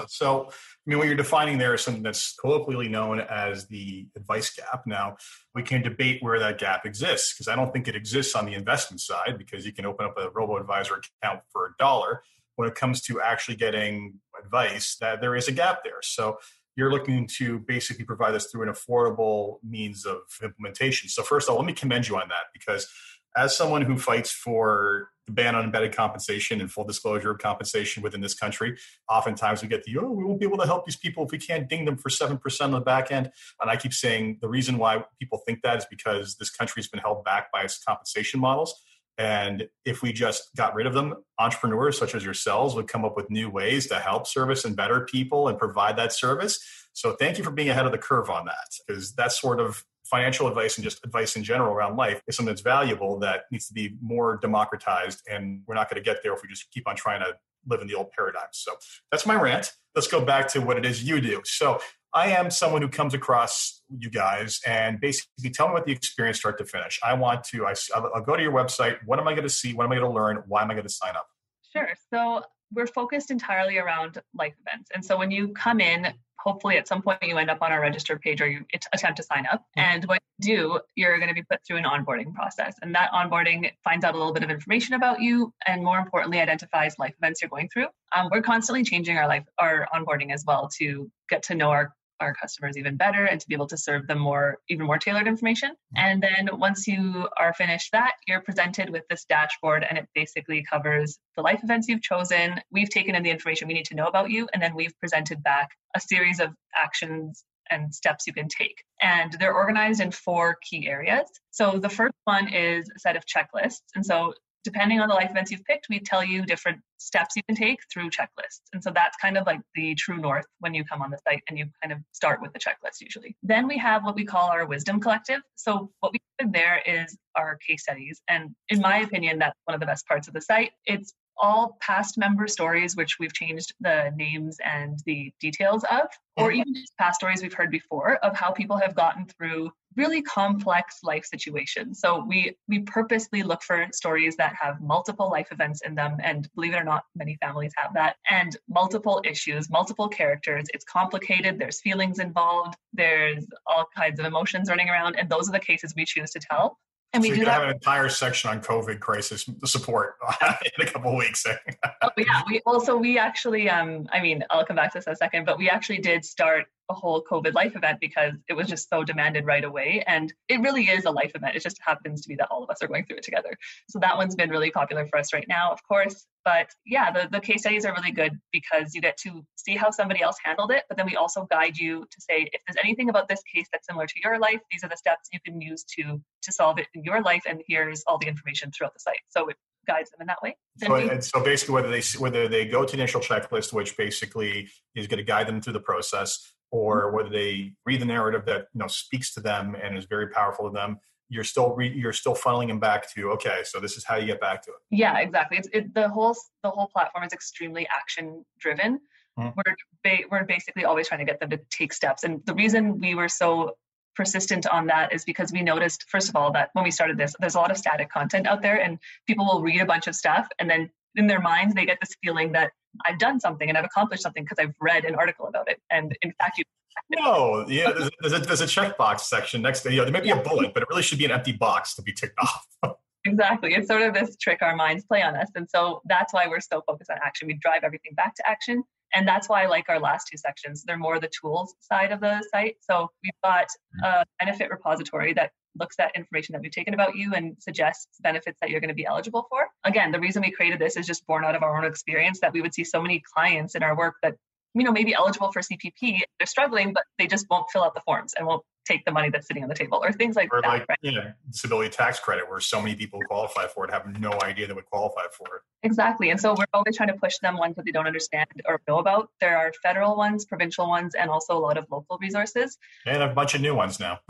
So, 0.07 0.47
I 0.49 0.51
mean, 0.85 0.97
what 0.97 1.07
you're 1.07 1.15
defining 1.15 1.57
there 1.57 1.73
is 1.73 1.81
something 1.81 2.03
that's 2.03 2.35
colloquially 2.35 2.89
known 2.89 3.19
as 3.19 3.67
the 3.67 4.07
advice 4.15 4.53
gap. 4.53 4.83
Now, 4.85 5.17
we 5.55 5.63
can 5.63 5.81
debate 5.81 6.21
where 6.21 6.39
that 6.39 6.57
gap 6.57 6.85
exists 6.85 7.33
because 7.33 7.47
I 7.47 7.55
don't 7.55 7.71
think 7.71 7.87
it 7.87 7.95
exists 7.95 8.35
on 8.35 8.45
the 8.45 8.53
investment 8.53 9.01
side 9.01 9.37
because 9.37 9.65
you 9.65 9.73
can 9.73 9.85
open 9.85 10.05
up 10.05 10.17
a 10.17 10.29
robo 10.29 10.57
advisor 10.57 10.95
account 10.95 11.41
for 11.51 11.67
a 11.67 11.69
dollar. 11.79 12.23
When 12.55 12.67
it 12.67 12.73
comes 12.73 13.01
to 13.03 13.21
actually 13.21 13.55
getting 13.55 14.15
advice, 14.43 14.97
that 14.99 15.21
there 15.21 15.35
is 15.35 15.47
a 15.47 15.51
gap 15.51 15.83
there. 15.83 16.01
So, 16.01 16.37
you're 16.75 16.91
looking 16.91 17.27
to 17.37 17.59
basically 17.59 18.05
provide 18.05 18.33
this 18.33 18.45
through 18.45 18.67
an 18.67 18.73
affordable 18.73 19.57
means 19.67 20.05
of 20.05 20.19
implementation. 20.43 21.09
So, 21.09 21.23
first 21.23 21.49
of 21.49 21.53
all, 21.53 21.59
let 21.59 21.65
me 21.65 21.73
commend 21.73 22.07
you 22.07 22.17
on 22.17 22.29
that 22.29 22.45
because 22.53 22.87
as 23.37 23.55
someone 23.55 23.83
who 23.83 23.97
fights 23.97 24.31
for 24.31 25.09
the 25.27 25.33
ban 25.33 25.55
on 25.55 25.63
embedded 25.63 25.95
compensation 25.95 26.59
and 26.59 26.71
full 26.71 26.85
disclosure 26.85 27.31
of 27.31 27.37
compensation 27.37 28.01
within 28.01 28.21
this 28.21 28.33
country, 28.33 28.77
oftentimes 29.09 29.61
we 29.61 29.67
get 29.67 29.83
the, 29.83 29.97
oh, 29.99 30.11
we 30.11 30.23
won't 30.23 30.39
be 30.39 30.45
able 30.45 30.57
to 30.57 30.65
help 30.65 30.85
these 30.85 30.95
people 30.95 31.23
if 31.25 31.31
we 31.31 31.37
can't 31.37 31.69
ding 31.69 31.85
them 31.85 31.97
for 31.97 32.09
7% 32.09 32.61
on 32.61 32.71
the 32.71 32.79
back 32.79 33.11
end. 33.11 33.29
And 33.61 33.69
I 33.69 33.75
keep 33.75 33.93
saying 33.93 34.39
the 34.41 34.49
reason 34.49 34.77
why 34.77 35.03
people 35.19 35.41
think 35.45 35.61
that 35.61 35.77
is 35.77 35.85
because 35.89 36.37
this 36.37 36.49
country 36.49 36.81
has 36.81 36.87
been 36.87 37.01
held 37.01 37.23
back 37.23 37.51
by 37.51 37.61
its 37.61 37.83
compensation 37.83 38.39
models. 38.39 38.73
And 39.19 39.67
if 39.83 40.01
we 40.01 40.13
just 40.13 40.55
got 40.55 40.75
rid 40.75 40.85
of 40.85 40.93
them, 40.93 41.15
entrepreneurs 41.39 41.97
such 41.97 42.15
as 42.15 42.23
yourselves 42.23 42.75
would 42.75 42.87
come 42.87 43.03
up 43.03 43.15
with 43.15 43.29
new 43.29 43.49
ways 43.49 43.87
to 43.87 43.95
help 43.95 44.27
service 44.27 44.63
and 44.63 44.75
better 44.75 45.01
people 45.01 45.47
and 45.47 45.57
provide 45.57 45.97
that 45.97 46.13
service. 46.13 46.59
So 46.93 47.15
thank 47.19 47.37
you 47.37 47.43
for 47.43 47.51
being 47.51 47.69
ahead 47.69 47.85
of 47.85 47.91
the 47.91 47.97
curve 47.97 48.29
on 48.29 48.45
that, 48.45 48.69
because 48.87 49.13
that's 49.13 49.39
sort 49.39 49.59
of 49.59 49.83
financial 50.09 50.47
advice 50.47 50.77
and 50.77 50.83
just 50.83 51.03
advice 51.05 51.35
in 51.35 51.43
general 51.43 51.73
around 51.73 51.97
life 51.97 52.21
is 52.27 52.35
something 52.35 52.51
that's 52.51 52.61
valuable 52.61 53.19
that 53.19 53.41
needs 53.51 53.67
to 53.67 53.73
be 53.73 53.95
more 54.01 54.37
democratized. 54.41 55.21
And 55.29 55.61
we're 55.67 55.75
not 55.75 55.89
going 55.89 56.01
to 56.01 56.05
get 56.05 56.23
there 56.23 56.33
if 56.33 56.41
we 56.41 56.49
just 56.49 56.69
keep 56.71 56.87
on 56.87 56.95
trying 56.95 57.21
to 57.21 57.35
live 57.67 57.81
in 57.81 57.87
the 57.87 57.95
old 57.95 58.11
paradigm. 58.11 58.47
So 58.51 58.73
that's 59.11 59.25
my 59.25 59.35
rant. 59.35 59.73
Let's 59.95 60.07
go 60.07 60.23
back 60.23 60.47
to 60.49 60.61
what 60.61 60.77
it 60.77 60.85
is 60.85 61.03
you 61.03 61.19
do. 61.19 61.41
So 61.43 61.79
I 62.13 62.29
am 62.29 62.49
someone 62.49 62.81
who 62.81 62.87
comes 62.87 63.13
across 63.13 63.81
you 63.89 64.09
guys 64.09 64.61
and 64.65 64.99
basically 64.99 65.49
tell 65.49 65.67
me 65.67 65.73
what 65.73 65.85
the 65.85 65.91
experience 65.91 66.39
start 66.39 66.57
to 66.59 66.65
finish. 66.65 66.99
I 67.03 67.13
want 67.13 67.43
to, 67.45 67.65
I, 67.65 67.73
I'll 67.95 68.21
go 68.21 68.35
to 68.35 68.41
your 68.41 68.53
website. 68.53 68.97
What 69.05 69.19
am 69.19 69.27
I 69.27 69.33
going 69.33 69.43
to 69.43 69.49
see? 69.49 69.73
What 69.73 69.85
am 69.85 69.91
I 69.91 69.95
going 69.95 70.09
to 70.09 70.15
learn? 70.15 70.43
Why 70.47 70.61
am 70.61 70.71
I 70.71 70.73
going 70.73 70.87
to 70.87 70.93
sign 70.93 71.15
up? 71.15 71.27
Sure. 71.73 71.89
So 72.13 72.43
we're 72.73 72.87
focused 72.87 73.29
entirely 73.29 73.77
around 73.77 74.21
life 74.33 74.53
events. 74.65 74.89
And 74.93 75.03
so 75.03 75.17
when 75.17 75.31
you 75.31 75.49
come 75.49 75.79
in, 75.79 76.13
hopefully 76.39 76.77
at 76.77 76.87
some 76.87 77.01
point 77.01 77.21
you 77.21 77.37
end 77.37 77.49
up 77.49 77.61
on 77.61 77.71
our 77.71 77.81
register 77.81 78.17
page 78.17 78.41
or 78.41 78.47
you 78.47 78.65
attempt 78.93 79.17
to 79.17 79.23
sign 79.23 79.45
up. 79.51 79.61
Mm-hmm. 79.77 79.79
And 79.79 80.05
when 80.05 80.19
you 80.39 80.45
do, 80.55 80.79
you're 80.95 81.17
going 81.17 81.29
to 81.29 81.33
be 81.33 81.43
put 81.43 81.59
through 81.65 81.77
an 81.77 81.83
onboarding 81.83 82.33
process. 82.33 82.75
And 82.81 82.93
that 82.95 83.11
onboarding 83.11 83.71
finds 83.83 84.05
out 84.05 84.15
a 84.15 84.17
little 84.17 84.33
bit 84.33 84.43
of 84.43 84.49
information 84.49 84.95
about 84.95 85.21
you 85.21 85.53
and 85.65 85.83
more 85.83 85.99
importantly, 85.99 86.39
identifies 86.39 86.95
life 86.99 87.13
events 87.17 87.41
you're 87.41 87.49
going 87.49 87.69
through. 87.69 87.87
Um, 88.15 88.29
we're 88.31 88.41
constantly 88.41 88.83
changing 88.83 89.17
our 89.17 89.27
life, 89.27 89.43
our 89.59 89.87
onboarding 89.93 90.31
as 90.31 90.43
well 90.45 90.69
to 90.77 91.09
get 91.29 91.43
to 91.43 91.55
know 91.55 91.69
our 91.69 91.93
our 92.19 92.33
customers 92.33 92.77
even 92.77 92.95
better 92.95 93.25
and 93.25 93.39
to 93.39 93.47
be 93.47 93.55
able 93.55 93.67
to 93.67 93.77
serve 93.77 94.07
them 94.07 94.19
more 94.19 94.57
even 94.69 94.85
more 94.85 94.97
tailored 94.97 95.27
information 95.27 95.69
mm-hmm. 95.69 95.97
and 95.97 96.23
then 96.23 96.49
once 96.59 96.87
you 96.87 97.27
are 97.39 97.53
finished 97.53 97.91
that 97.91 98.13
you're 98.27 98.41
presented 98.41 98.89
with 98.89 99.03
this 99.09 99.25
dashboard 99.25 99.85
and 99.87 99.97
it 99.97 100.07
basically 100.13 100.63
covers 100.63 101.19
the 101.35 101.41
life 101.41 101.61
events 101.63 101.87
you've 101.87 102.01
chosen 102.01 102.59
we've 102.71 102.89
taken 102.89 103.15
in 103.15 103.23
the 103.23 103.29
information 103.29 103.67
we 103.67 103.73
need 103.73 103.85
to 103.85 103.95
know 103.95 104.07
about 104.07 104.29
you 104.29 104.47
and 104.53 104.61
then 104.61 104.75
we've 104.75 104.97
presented 104.99 105.41
back 105.43 105.69
a 105.95 105.99
series 105.99 106.39
of 106.39 106.49
actions 106.75 107.43
and 107.69 107.93
steps 107.93 108.25
you 108.27 108.33
can 108.33 108.47
take. 108.47 108.83
And 109.01 109.33
they're 109.39 109.53
organized 109.53 110.01
in 110.01 110.11
four 110.11 110.57
key 110.69 110.87
areas. 110.87 111.27
So 111.51 111.79
the 111.79 111.89
first 111.89 112.15
one 112.25 112.47
is 112.53 112.89
a 112.95 112.99
set 112.99 113.15
of 113.15 113.25
checklists. 113.25 113.81
And 113.95 114.05
so 114.05 114.33
depending 114.67 114.99
on 114.99 115.07
the 115.07 115.15
life 115.15 115.31
events 115.31 115.49
you've 115.49 115.63
picked, 115.63 115.87
we 115.89 115.97
tell 115.97 116.21
you 116.21 116.45
different 116.45 116.81
steps 116.97 117.37
you 117.37 117.43
can 117.47 117.55
take 117.55 117.79
through 117.89 118.09
checklists. 118.09 118.59
And 118.73 118.83
so 118.83 118.91
that's 118.93 119.15
kind 119.15 119.37
of 119.37 119.47
like 119.47 119.61
the 119.75 119.95
true 119.95 120.17
north 120.17 120.43
when 120.59 120.73
you 120.73 120.83
come 120.83 121.01
on 121.01 121.09
the 121.09 121.17
site 121.25 121.41
and 121.47 121.57
you 121.57 121.67
kind 121.81 121.93
of 121.93 121.99
start 122.11 122.41
with 122.41 122.51
the 122.51 122.59
checklist 122.59 122.99
usually. 122.99 123.37
Then 123.41 123.65
we 123.65 123.77
have 123.77 124.03
what 124.03 124.15
we 124.15 124.25
call 124.25 124.51
our 124.51 124.65
wisdom 124.65 124.99
collective. 124.99 125.39
So 125.55 125.89
what 126.01 126.11
we 126.11 126.19
put 126.37 126.51
there 126.51 126.81
is 126.85 127.17
our 127.37 127.57
case 127.65 127.83
studies. 127.83 128.21
And 128.27 128.49
in 128.67 128.81
my 128.81 128.97
opinion, 128.97 129.39
that's 129.39 129.57
one 129.63 129.73
of 129.73 129.79
the 129.79 129.85
best 129.85 130.05
parts 130.05 130.27
of 130.27 130.33
the 130.33 130.41
site. 130.41 130.71
It's 130.85 131.13
all 131.39 131.77
past 131.81 132.17
member 132.17 132.47
stories, 132.47 132.95
which 132.95 133.17
we've 133.19 133.33
changed 133.33 133.73
the 133.79 134.11
names 134.15 134.57
and 134.63 134.99
the 135.05 135.31
details 135.39 135.83
of, 135.89 136.07
or 136.35 136.49
mm-hmm. 136.49 136.61
even 136.61 136.75
just 136.75 136.97
past 136.97 137.19
stories 137.19 137.41
we've 137.41 137.53
heard 137.53 137.71
before 137.71 138.17
of 138.17 138.35
how 138.35 138.51
people 138.51 138.77
have 138.77 138.95
gotten 138.95 139.25
through 139.25 139.71
really 139.95 140.21
complex 140.21 140.99
life 141.03 141.25
situations. 141.25 141.99
So 141.99 142.23
we 142.23 142.55
we 142.67 142.79
purposely 142.79 143.41
look 143.43 143.63
for 143.63 143.87
stories 143.91 144.35
that 144.37 144.55
have 144.61 144.79
multiple 144.79 145.29
life 145.29 145.47
events 145.51 145.81
in 145.81 145.95
them 145.95 146.17
and 146.23 146.47
believe 146.53 146.73
it 146.73 146.77
or 146.77 146.83
not 146.83 147.03
many 147.15 147.37
families 147.41 147.73
have 147.77 147.93
that 147.95 148.15
and 148.29 148.55
multiple 148.69 149.21
issues, 149.25 149.69
multiple 149.69 150.07
characters. 150.07 150.67
It's 150.73 150.85
complicated, 150.85 151.57
there's 151.59 151.81
feelings 151.81 152.19
involved, 152.19 152.75
there's 152.93 153.45
all 153.65 153.85
kinds 153.95 154.19
of 154.19 154.25
emotions 154.25 154.69
running 154.69 154.89
around 154.89 155.15
and 155.17 155.29
those 155.29 155.49
are 155.49 155.53
the 155.53 155.59
cases 155.59 155.93
we 155.95 156.05
choose 156.05 156.31
to 156.31 156.39
tell. 156.39 156.77
And 157.17 157.23
we 157.23 157.29
you 157.29 157.35
do 157.35 157.41
could 157.41 157.47
that 157.47 157.53
have 157.53 157.63
an 157.63 157.71
entire 157.71 158.09
section 158.09 158.51
on 158.51 158.61
COVID 158.61 158.99
crisis 158.99 159.49
support 159.65 160.15
in 160.77 160.87
a 160.87 160.89
couple 160.89 161.11
of 161.11 161.17
weeks. 161.17 161.45
oh, 162.03 162.09
yeah, 162.15 162.43
we 162.47 162.61
also 162.65 162.95
we 162.95 163.17
actually 163.17 163.69
um 163.69 164.07
I 164.11 164.21
mean 164.21 164.43
I'll 164.51 164.65
come 164.65 164.75
back 164.75 164.91
to 164.93 164.99
this 164.99 165.07
in 165.07 165.13
a 165.13 165.15
second, 165.15 165.45
but 165.45 165.57
we 165.57 165.67
actually 165.69 165.97
did 165.97 166.23
start 166.23 166.65
a 166.89 166.93
whole 166.93 167.23
COVID 167.23 167.53
life 167.53 167.75
event 167.75 167.99
because 167.99 168.33
it 168.47 168.53
was 168.53 168.67
just 168.67 168.89
so 168.89 169.03
demanded 169.03 169.45
right 169.45 169.63
away. 169.63 170.03
And 170.07 170.33
it 170.47 170.61
really 170.61 170.83
is 170.83 171.05
a 171.05 171.11
life 171.11 171.31
event. 171.35 171.55
It 171.55 171.63
just 171.63 171.79
happens 171.85 172.21
to 172.21 172.29
be 172.29 172.35
that 172.35 172.47
all 172.49 172.63
of 172.63 172.69
us 172.69 172.81
are 172.81 172.87
going 172.87 173.05
through 173.05 173.17
it 173.17 173.23
together. 173.23 173.57
So 173.89 173.99
that 173.99 174.17
one's 174.17 174.35
been 174.35 174.49
really 174.49 174.71
popular 174.71 175.05
for 175.07 175.19
us 175.19 175.33
right 175.33 175.45
now, 175.47 175.71
of 175.71 175.79
course. 175.87 176.25
But 176.45 176.69
yeah, 176.85 177.11
the, 177.11 177.27
the 177.29 177.41
case 177.41 177.61
studies 177.61 177.85
are 177.85 177.93
really 177.93 178.11
good 178.11 178.39
because 178.53 178.95
you 178.95 179.01
get 179.01 179.17
to 179.17 179.45
see 179.55 179.75
how 179.75 179.91
somebody 179.91 180.21
else 180.21 180.37
handled 180.43 180.71
it. 180.71 180.83
But 180.87 180.97
then 180.97 181.05
we 181.05 181.17
also 181.17 181.45
guide 181.51 181.77
you 181.77 182.05
to 182.09 182.21
say, 182.21 182.49
if 182.53 182.61
there's 182.65 182.81
anything 182.81 183.09
about 183.09 183.27
this 183.27 183.41
case 183.53 183.67
that's 183.71 183.85
similar 183.85 184.07
to 184.07 184.19
your 184.23 184.39
life, 184.39 184.61
these 184.71 184.83
are 184.83 184.89
the 184.89 184.95
steps 184.95 185.27
you 185.33 185.39
can 185.45 185.59
use 185.59 185.83
to 185.97 186.21
to 186.43 186.51
solve 186.51 186.79
it 186.79 186.87
in 186.93 187.03
your 187.03 187.21
life. 187.21 187.43
And 187.47 187.61
here's 187.67 188.03
all 188.07 188.17
the 188.17 188.27
information 188.27 188.71
throughout 188.71 188.93
the 188.93 188.99
site. 188.99 189.19
So 189.27 189.49
it 189.49 189.57
guides 189.87 190.11
them 190.11 190.21
in 190.21 190.27
that 190.27 190.41
way. 190.43 190.55
So, 190.77 190.93
we, 190.93 191.21
so 191.21 191.43
basically, 191.43 191.73
whether 191.73 191.89
they 191.89 192.01
whether 192.19 192.47
they 192.47 192.65
go 192.65 192.85
to 192.85 192.95
the 192.95 193.01
initial 193.01 193.21
checklist, 193.21 193.73
which 193.73 193.97
basically 193.97 194.69
is 194.95 195.07
going 195.07 195.17
to 195.17 195.23
guide 195.23 195.47
them 195.47 195.61
through 195.61 195.73
the 195.73 195.79
process, 195.79 196.53
or 196.71 197.11
whether 197.11 197.29
they 197.29 197.73
read 197.85 198.01
the 198.01 198.05
narrative 198.05 198.45
that 198.45 198.67
you 198.73 198.79
know 198.79 198.87
speaks 198.87 199.33
to 199.33 199.39
them 199.39 199.75
and 199.81 199.97
is 199.97 200.05
very 200.05 200.29
powerful 200.29 200.69
to 200.69 200.73
them 200.73 200.97
you're 201.29 201.43
still 201.43 201.73
re- 201.75 201.93
you're 201.93 202.13
still 202.13 202.35
funneling 202.35 202.67
them 202.67 202.79
back 202.79 203.11
to 203.13 203.29
okay 203.31 203.61
so 203.63 203.79
this 203.79 203.97
is 203.97 204.05
how 204.05 204.15
you 204.15 204.25
get 204.25 204.39
back 204.39 204.61
to 204.61 204.71
it. 204.71 204.77
Yeah 204.89 205.19
exactly. 205.19 205.57
It's 205.57 205.69
it, 205.73 205.93
the 205.93 206.09
whole 206.09 206.35
the 206.63 206.69
whole 206.69 206.87
platform 206.87 207.23
is 207.23 207.33
extremely 207.33 207.87
action 207.87 208.45
driven 208.59 208.99
mm-hmm. 209.37 209.49
we're 209.55 209.75
ba- 210.03 210.23
we're 210.31 210.45
basically 210.45 210.85
always 210.85 211.07
trying 211.07 211.19
to 211.19 211.25
get 211.25 211.39
them 211.39 211.49
to 211.49 211.59
take 211.69 211.93
steps. 211.93 212.23
And 212.23 212.45
the 212.45 212.53
reason 212.53 212.99
we 212.99 213.15
were 213.15 213.29
so 213.29 213.77
persistent 214.15 214.65
on 214.67 214.87
that 214.87 215.13
is 215.13 215.23
because 215.23 215.51
we 215.51 215.61
noticed 215.61 216.05
first 216.09 216.27
of 216.27 216.35
all 216.35 216.51
that 216.51 216.69
when 216.73 216.83
we 216.83 216.89
started 216.89 217.17
this 217.17 217.35
there's 217.39 217.53
a 217.53 217.59
lot 217.59 217.69
of 217.69 217.77
static 217.77 218.09
content 218.09 218.47
out 218.47 218.63
there 218.63 218.81
and 218.81 218.97
people 219.27 219.45
will 219.45 219.61
read 219.61 219.79
a 219.79 219.85
bunch 219.85 220.07
of 220.07 220.15
stuff 220.15 220.47
and 220.57 220.67
then 220.67 220.89
in 221.17 221.27
their 221.27 221.41
minds 221.41 221.73
they 221.75 221.85
get 221.85 221.99
this 221.99 222.15
feeling 222.23 222.51
that 222.53 222.71
I've 223.05 223.19
done 223.19 223.39
something 223.39 223.67
and 223.67 223.77
I've 223.77 223.85
accomplished 223.85 224.23
something 224.23 224.43
because 224.43 224.57
I've 224.59 224.73
read 224.79 225.05
an 225.05 225.15
article 225.15 225.47
about 225.47 225.69
it. 225.69 225.79
And 225.91 226.17
in 226.21 226.31
fact, 226.39 226.57
you 226.57 226.63
no, 227.11 227.65
yeah, 227.67 227.91
there's, 227.91 228.09
there's, 228.21 228.33
a, 228.33 228.39
there's 228.39 228.61
a 228.61 228.65
checkbox 228.65 229.21
section 229.21 229.61
next 229.61 229.81
to 229.81 229.91
you 229.91 229.97
know, 229.97 230.03
there 230.05 230.13
may 230.13 230.21
be 230.21 230.31
a 230.31 230.35
bullet, 230.35 230.73
but 230.73 230.83
it 230.83 230.89
really 230.89 231.03
should 231.03 231.19
be 231.19 231.25
an 231.25 231.31
empty 231.31 231.51
box 231.51 231.93
to 231.95 232.01
be 232.01 232.11
ticked 232.11 232.37
off. 232.39 232.67
exactly. 233.25 233.73
It's 233.73 233.87
sort 233.87 234.01
of 234.01 234.13
this 234.13 234.35
trick 234.37 234.61
our 234.61 234.75
minds 234.75 235.05
play 235.05 235.21
on 235.21 235.35
us. 235.35 235.49
And 235.55 235.69
so 235.69 236.01
that's 236.05 236.33
why 236.33 236.47
we're 236.47 236.59
so 236.59 236.81
focused 236.87 237.11
on 237.11 237.17
action. 237.23 237.47
We 237.47 237.53
drive 237.53 237.83
everything 237.83 238.13
back 238.15 238.35
to 238.35 238.49
action. 238.49 238.83
And 239.13 239.27
that's 239.27 239.47
why 239.47 239.63
I 239.63 239.67
like 239.67 239.87
our 239.89 239.99
last 239.99 240.27
two 240.29 240.37
sections. 240.37 240.83
They're 240.85 240.97
more 240.97 241.19
the 241.19 241.29
tools 241.29 241.75
side 241.79 242.11
of 242.11 242.19
the 242.19 242.43
site. 242.51 242.77
So 242.81 243.09
we've 243.23 243.31
got 243.43 243.67
a 244.03 244.25
benefit 244.39 244.69
repository 244.69 245.33
that 245.33 245.51
looks 245.79 245.95
at 245.99 246.11
information 246.15 246.53
that 246.53 246.61
we've 246.61 246.71
taken 246.71 246.93
about 246.93 247.15
you 247.15 247.33
and 247.33 247.55
suggests 247.59 248.07
benefits 248.21 248.57
that 248.61 248.69
you're 248.69 248.79
going 248.79 248.89
to 248.89 248.95
be 248.95 249.05
eligible 249.05 249.45
for. 249.49 249.67
Again, 249.83 250.11
the 250.11 250.19
reason 250.19 250.41
we 250.41 250.51
created 250.51 250.79
this 250.79 250.97
is 250.97 251.05
just 251.05 251.25
born 251.27 251.43
out 251.43 251.55
of 251.55 251.63
our 251.63 251.77
own 251.77 251.85
experience 251.85 252.39
that 252.41 252.53
we 252.53 252.61
would 252.61 252.73
see 252.73 252.83
so 252.83 253.01
many 253.01 253.21
clients 253.33 253.75
in 253.75 253.83
our 253.83 253.95
work 253.95 254.15
that 254.23 254.35
you 254.73 254.83
know 254.83 254.91
maybe 254.91 255.13
eligible 255.13 255.51
for 255.51 255.61
CPP, 255.61 256.21
they're 256.39 256.47
struggling, 256.47 256.93
but 256.93 257.03
they 257.17 257.27
just 257.27 257.47
won't 257.49 257.65
fill 257.71 257.83
out 257.83 257.95
the 257.95 258.01
forms 258.01 258.33
and 258.37 258.45
won't 258.45 258.63
take 258.87 259.03
the 259.05 259.11
money 259.11 259.29
that's 259.29 259.47
sitting 259.47 259.63
on 259.63 259.69
the 259.69 259.75
table 259.75 259.99
or 260.01 260.11
things 260.13 260.35
like 260.35 260.53
or 260.53 260.61
that. 260.61 260.67
Like, 260.67 260.85
right? 260.89 260.97
you 261.01 261.11
know, 261.11 261.31
disability 261.51 261.89
tax 261.89 262.19
credit 262.19 262.49
where 262.49 262.59
so 262.59 262.81
many 262.81 262.95
people 262.95 263.19
qualify 263.27 263.67
for 263.67 263.85
it 263.85 263.91
have 263.91 264.19
no 264.19 264.37
idea 264.43 264.67
they 264.67 264.73
would 264.73 264.85
qualify 264.85 265.23
for 265.37 265.57
it. 265.57 265.61
Exactly. 265.83 266.29
And 266.29 266.39
so 266.39 266.55
we're 266.57 266.65
always 266.73 266.95
trying 266.95 267.09
to 267.09 267.15
push 267.15 267.37
them 267.39 267.57
ones 267.57 267.75
that 267.75 267.85
they 267.85 267.91
don't 267.91 268.07
understand 268.07 268.47
or 268.65 268.81
know 268.87 268.99
about. 268.99 269.29
There 269.41 269.57
are 269.57 269.71
federal 269.83 270.15
ones, 270.15 270.45
provincial 270.45 270.87
ones, 270.87 271.15
and 271.15 271.29
also 271.29 271.57
a 271.57 271.59
lot 271.59 271.77
of 271.77 271.85
local 271.91 272.17
resources. 272.19 272.77
And 273.05 273.21
a 273.21 273.27
bunch 273.27 273.53
of 273.55 273.61
new 273.61 273.75
ones 273.75 273.99
now. 273.99 274.19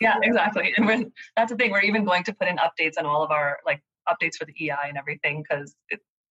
yeah, 0.00 0.18
exactly. 0.22 0.74
And 0.76 1.12
that's 1.36 1.50
the 1.50 1.56
thing. 1.56 1.70
We're 1.70 1.82
even 1.82 2.04
going 2.04 2.24
to 2.24 2.34
put 2.34 2.48
in 2.48 2.58
updates 2.58 2.94
on 2.98 3.06
all 3.06 3.22
of 3.22 3.30
our 3.30 3.58
like 3.64 3.82
updates 4.08 4.36
for 4.36 4.44
the 4.44 4.54
EI 4.60 4.88
and 4.88 4.98
everything 4.98 5.42
because 5.42 5.74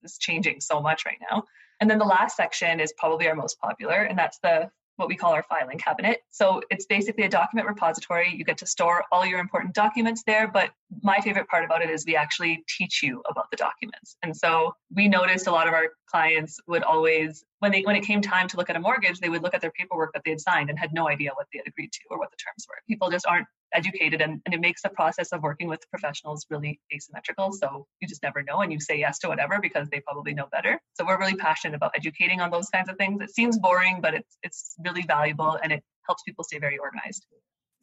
it's 0.04 0.18
changing 0.18 0.60
so 0.62 0.82
much 0.82 1.06
right 1.06 1.20
now. 1.32 1.44
And 1.80 1.90
then 1.90 1.98
the 1.98 2.06
last 2.06 2.38
section 2.38 2.80
is 2.80 2.94
probably 2.98 3.28
our 3.28 3.36
most 3.36 3.60
popular, 3.60 4.04
and 4.04 4.18
that's 4.18 4.40
the 4.40 4.70
what 4.98 5.08
we 5.08 5.16
call 5.16 5.34
our 5.34 5.44
filing 5.44 5.78
cabinet. 5.78 6.20
So 6.30 6.62
it's 6.70 6.86
basically 6.86 7.24
a 7.24 7.30
document 7.30 7.68
repository. 7.68 8.34
You 8.36 8.46
get 8.46 8.58
to 8.60 8.66
store 8.66 9.04
all 9.12 9.26
your 9.26 9.40
important 9.40 9.74
documents 9.74 10.24
there, 10.26 10.48
but 10.48 10.72
my 11.02 11.20
favorite 11.20 11.48
part 11.48 11.66
about 11.66 11.82
it 11.82 11.90
is 11.90 12.06
we 12.06 12.16
actually 12.16 12.64
teach 12.68 13.02
you 13.02 13.22
about 13.30 13.50
the 13.50 13.58
documents. 13.58 14.16
And 14.22 14.36
so 14.36 14.76
we 14.94 15.08
noticed 15.08 15.48
a 15.48 15.52
lot 15.52 15.68
of 15.68 15.74
our 15.74 15.90
clients 16.08 16.60
would 16.68 16.84
always 16.84 17.44
when 17.60 17.72
they 17.72 17.82
when 17.82 17.96
it 17.96 18.04
came 18.04 18.22
time 18.22 18.48
to 18.50 18.58
look 18.58 18.70
at 18.70 18.76
a 18.76 18.80
mortgage, 18.80 19.20
they 19.20 19.30
would 19.30 19.42
look 19.42 19.54
at 19.54 19.62
their 19.62 19.72
paperwork 19.72 20.14
that 20.14 20.22
they 20.26 20.32
had 20.32 20.42
signed 20.42 20.70
and 20.70 20.78
had 20.78 20.94
no 20.94 21.08
idea 21.08 21.32
what 21.34 21.48
they 21.52 21.60
had 21.60 21.68
agreed 21.68 21.92
to 21.94 22.00
or 22.10 22.20
what 22.20 22.30
the 22.30 22.38
terms 22.38 22.68
were. 22.68 22.76
People 22.88 23.10
just 23.10 23.26
aren't 23.26 23.48
educated 23.74 24.22
and, 24.22 24.42
and 24.46 24.54
it 24.54 24.62
makes 24.62 24.82
the 24.82 24.90
process 24.90 25.32
of 25.32 25.42
working 25.42 25.68
with 25.68 25.80
professionals 25.90 26.46
really 26.50 26.80
asymmetrical. 26.94 27.52
So 27.52 27.88
you 28.00 28.08
just 28.08 28.24
never 28.24 28.44
know 28.44 28.62
and 28.62 28.72
you 28.72 28.80
say 28.80 28.98
yes 28.98 29.20
to 29.20 29.28
whatever 29.28 29.60
because 29.62 29.90
they 29.90 30.00
probably 30.00 30.34
know 30.34 30.48
better. 30.52 30.80
So 30.94 31.06
we're 31.06 31.20
really 31.20 31.36
passionate 31.36 31.76
about 31.76 31.92
educating 31.96 32.42
on 32.42 32.52
those 32.52 32.70
kinds 32.70 32.90
of 32.90 32.98
things. 32.98 33.22
It 33.22 33.34
seems 33.34 33.58
boring 33.60 34.00
but 34.02 34.14
it's 34.14 34.38
it's 34.44 34.76
really 34.84 35.04
valuable 35.04 35.58
and 35.62 35.72
it 35.72 35.84
helps 36.08 36.24
people 36.24 36.44
stay 36.44 36.60
very 36.60 36.78
organized. 36.78 37.26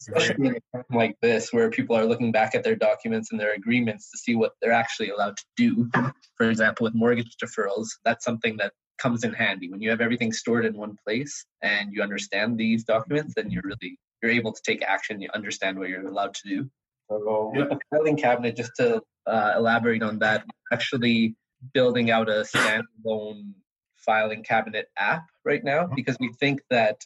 Especially 0.01 0.49
in 0.49 0.57
a 0.57 0.77
time 0.77 0.85
like 0.93 1.17
this 1.21 1.53
where 1.53 1.69
people 1.69 1.95
are 1.95 2.07
looking 2.07 2.33
back 2.33 2.55
at 2.55 2.65
their 2.65 2.77
documents 2.77 3.33
and 3.33 3.41
their 3.41 3.53
agreements 3.53 4.11
to 4.11 4.19
see 4.19 4.35
what 4.35 4.53
they're 4.63 4.73
actually 4.73 5.11
allowed 5.11 5.37
to 5.37 5.45
do. 5.57 5.91
For 6.37 6.49
example 6.49 6.85
with 6.85 6.95
mortgage 6.95 7.37
deferrals 7.43 7.89
that's 8.05 8.25
something 8.25 8.57
that 8.59 8.73
comes 8.99 9.25
in 9.25 9.33
handy. 9.33 9.71
When 9.71 9.81
you 9.81 9.91
have 9.91 10.01
everything 10.01 10.33
stored 10.33 10.67
in 10.67 10.77
one 10.77 10.97
place 11.07 11.45
and 11.63 11.93
you 11.93 12.03
understand 12.03 12.59
these 12.59 12.85
documents 12.85 13.35
then 13.35 13.51
you're 13.51 13.63
really 13.65 13.99
you're 14.23 14.33
able 14.33 14.53
to 14.53 14.63
take 14.63 14.83
action, 14.83 15.21
you 15.21 15.29
understand 15.35 15.79
what 15.79 15.89
you're 15.89 16.07
allowed 16.07 16.35
to 16.35 16.49
do. 16.49 16.71
So 17.09 17.53
yeah. 17.55 17.61
with 17.61 17.71
the 17.71 17.79
filing 17.91 18.17
cabinet, 18.17 18.57
just 18.57 18.73
to 18.77 19.03
uh, 19.27 19.55
elaborate 19.57 20.03
on 20.03 20.19
that, 20.21 20.45
actually 20.73 21.35
building 21.75 22.11
out 22.11 22.29
a 22.29 22.45
standalone 22.45 23.53
filing 23.97 24.43
cabinet 24.43 24.87
app 24.99 25.27
right 25.45 25.63
now 25.63 25.85
mm-hmm. 25.85 25.95
because 25.95 26.17
we 26.21 26.33
think 26.41 26.63
that 26.71 27.01